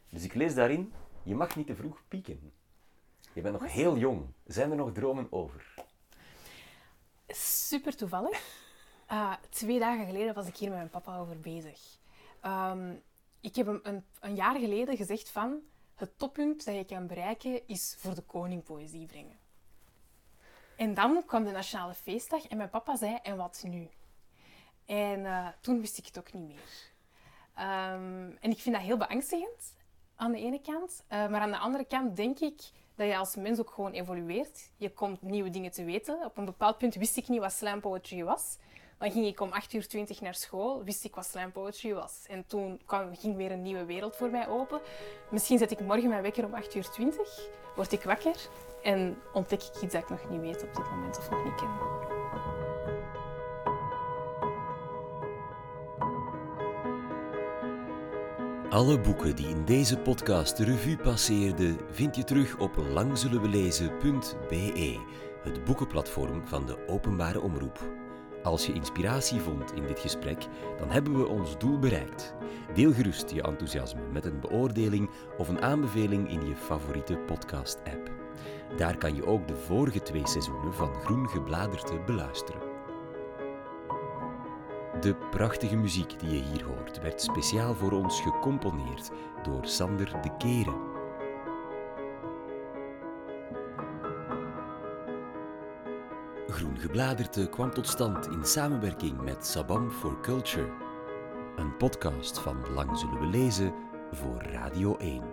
Dus 0.10 0.23
ik 0.23 0.33
lees 0.33 0.53
daarin, 0.53 0.93
je 1.27 1.35
mag 1.35 1.55
niet 1.55 1.67
te 1.67 1.75
vroeg 1.75 2.01
pieken. 2.07 2.53
Je 3.33 3.41
bent 3.41 3.59
nog 3.59 3.71
heel 3.71 3.97
jong. 3.97 4.33
Zijn 4.45 4.69
er 4.69 4.77
nog 4.77 4.91
dromen 4.91 5.27
over? 5.31 5.73
Super 7.27 7.95
toevallig. 7.95 8.41
Ah, 9.09 9.33
twee 9.49 9.79
dagen 9.79 10.05
geleden 10.05 10.33
was 10.33 10.47
ik 10.47 10.57
hier 10.57 10.69
met 10.69 10.77
mijn 10.77 10.89
papa 10.89 11.17
over 11.17 11.39
bezig. 11.39 11.79
Ehm, 12.41 12.95
ik 13.41 13.55
heb 13.55 13.65
hem 13.65 13.79
een, 13.83 14.05
een 14.19 14.35
jaar 14.35 14.59
geleden 14.59 14.97
gezegd 14.97 15.29
van... 15.29 15.59
Het 15.95 16.17
toppunt 16.17 16.65
dat 16.65 16.75
je 16.75 16.85
kan 16.85 17.07
bereiken 17.07 17.67
is 17.67 17.95
voor 17.99 18.15
de 18.15 18.21
koning 18.21 18.63
poëzie 18.63 19.05
brengen. 19.05 19.39
En 20.75 20.93
dan 20.93 21.23
kwam 21.25 21.43
de 21.43 21.51
Nationale 21.51 21.93
Feestdag 21.93 22.47
en 22.47 22.57
mijn 22.57 22.69
papa 22.69 22.95
zei, 22.95 23.19
en 23.23 23.37
wat 23.37 23.63
nu? 23.67 23.89
En 24.85 25.25
eh, 25.25 25.47
toen 25.61 25.81
wist 25.81 25.97
ik 25.97 26.05
het 26.05 26.19
ook 26.19 26.33
niet 26.33 26.47
meer. 26.47 26.91
Ehm, 27.55 28.31
en 28.39 28.51
ik 28.51 28.59
vind 28.59 28.75
dat 28.75 28.83
heel 28.83 28.97
beangstigend, 28.97 29.75
aan 30.17 30.32
de 30.32 30.38
ene 30.38 30.62
kant. 30.62 31.03
Eh, 31.08 31.27
maar 31.27 31.41
aan 31.41 31.51
de 31.51 31.58
andere 31.58 31.86
kant 31.86 32.15
denk 32.15 32.39
ik 32.39 32.62
dat 32.95 33.08
je 33.08 33.17
als 33.17 33.36
mens 33.36 33.60
ook 33.60 33.69
gewoon 33.69 33.91
evolueert. 33.91 34.71
Je 34.77 34.89
komt 34.89 35.21
nieuwe 35.21 35.49
dingen 35.49 35.71
te 35.71 35.84
weten. 35.84 36.25
Op 36.25 36.38
een 36.38 36.45
bepaald 36.45 36.77
punt 36.77 36.95
wist 36.95 37.17
ik 37.17 37.27
niet 37.27 37.39
wat 37.39 37.51
slam 37.51 37.80
poetry 37.80 38.23
was. 38.23 38.58
Dan 38.97 39.12
ging 39.12 39.25
ik 39.25 39.39
om 39.39 39.51
8 39.51 39.73
uur 39.73 39.88
20 39.88 40.21
naar 40.21 40.36
school, 40.36 40.84
wist 40.84 41.03
ik 41.03 41.15
wat 41.15 41.25
slam 41.25 41.51
poetry 41.51 41.93
was. 41.93 42.23
En 42.27 42.47
toen 42.47 42.82
kwam, 42.86 43.15
ging 43.15 43.36
weer 43.36 43.51
een 43.51 43.62
nieuwe 43.62 43.86
wereld 43.86 44.15
voor 44.15 44.30
mij 44.30 44.47
open. 44.47 44.82
Misschien 45.32 45.58
zet 45.58 45.71
ik 45.71 45.80
morgen 45.80 46.10
mijn 46.10 46.21
wekker 46.21 46.45
om 46.45 46.53
8 46.53 46.75
uur 46.75 46.89
20, 46.89 47.49
word 47.75 47.91
ik 47.91 48.03
wakker 48.03 48.49
en 48.84 49.17
ontdek 49.34 49.63
ik 49.63 49.82
iets 49.82 49.93
dat 49.93 50.01
ik 50.01 50.10
nog 50.10 50.30
niet 50.30 50.41
weet 50.41 50.63
op 50.63 50.75
dit 50.75 50.89
moment 50.89 51.17
of 51.17 51.30
nog 51.30 51.43
niet 51.43 51.56
ken. 51.56 52.16
Alle 58.69 58.99
boeken 58.99 59.36
die 59.36 59.47
in 59.47 59.65
deze 59.65 59.97
podcast 59.97 60.60
revue 60.60 60.97
passeerden, 60.97 61.77
vind 61.91 62.15
je 62.15 62.23
terug 62.23 62.58
op 62.58 62.75
langzullenwelezen.be, 62.93 64.99
het 65.43 65.63
boekenplatform 65.63 66.47
van 66.47 66.65
de 66.65 66.88
openbare 66.88 67.41
omroep. 67.41 67.80
Als 68.43 68.65
je 68.65 68.73
inspiratie 68.73 69.39
vond 69.39 69.73
in 69.73 69.86
dit 69.86 69.99
gesprek, 69.99 70.45
dan 70.77 70.89
hebben 70.89 71.17
we 71.17 71.27
ons 71.27 71.58
doel 71.58 71.80
bereikt. 71.80 72.34
Deel 72.73 72.93
gerust 72.93 73.30
je 73.30 73.41
enthousiasme 73.41 74.01
met 74.12 74.25
een 74.25 74.39
beoordeling 74.39 75.10
of 75.38 75.47
een 75.47 75.62
aanbeveling 75.62 76.30
in 76.30 76.47
je 76.47 76.56
favoriete 76.56 77.17
podcast-app. 77.17 78.12
Daar 78.77 78.97
kan 78.97 79.15
je 79.15 79.25
ook 79.25 79.47
de 79.47 79.56
vorige 79.56 80.01
twee 80.01 80.27
seizoenen 80.27 80.73
van 80.73 80.93
Groen 80.93 81.30
Gebladerte 81.30 82.01
beluisteren. 82.06 82.76
De 85.01 85.15
prachtige 85.31 85.75
muziek 85.75 86.19
die 86.19 86.29
je 86.29 86.43
hier 86.43 86.65
hoort 86.65 87.01
werd 87.01 87.21
speciaal 87.21 87.75
voor 87.75 87.91
ons 87.91 88.21
gecomponeerd 88.21 89.12
door 89.43 89.65
Sander 89.65 90.21
de 90.21 90.38
Keren. 90.38 90.95
Groen 96.47 96.77
Gebladerte 96.77 97.49
kwam 97.49 97.73
tot 97.73 97.88
stand 97.88 98.27
in 98.27 98.45
samenwerking 98.45 99.21
met 99.21 99.45
Sabam 99.45 99.91
for 99.91 100.21
Culture, 100.21 100.69
een 101.55 101.77
podcast 101.77 102.39
van 102.39 102.73
Lang 102.73 102.97
Zullen 102.97 103.19
We 103.19 103.25
Lezen 103.25 103.73
voor 104.12 104.41
Radio 104.41 104.97
1. 104.97 105.23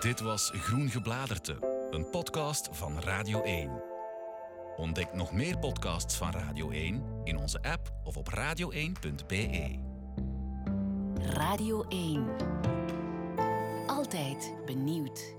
Dit 0.00 0.20
was 0.20 0.50
Groen 0.54 0.88
Gebladerte, 0.88 1.73
een 1.94 2.10
podcast 2.10 2.68
van 2.72 3.00
Radio 3.00 3.42
1. 3.42 3.82
Ontdek 4.76 5.12
nog 5.12 5.32
meer 5.32 5.58
podcasts 5.58 6.16
van 6.16 6.30
Radio 6.30 6.70
1 6.70 7.02
in 7.24 7.36
onze 7.36 7.62
app 7.62 7.92
of 8.04 8.16
op 8.16 8.28
radio1.be. 8.36 9.78
Radio 11.20 11.84
1. 11.88 12.26
Altijd 13.86 14.54
benieuwd. 14.66 15.34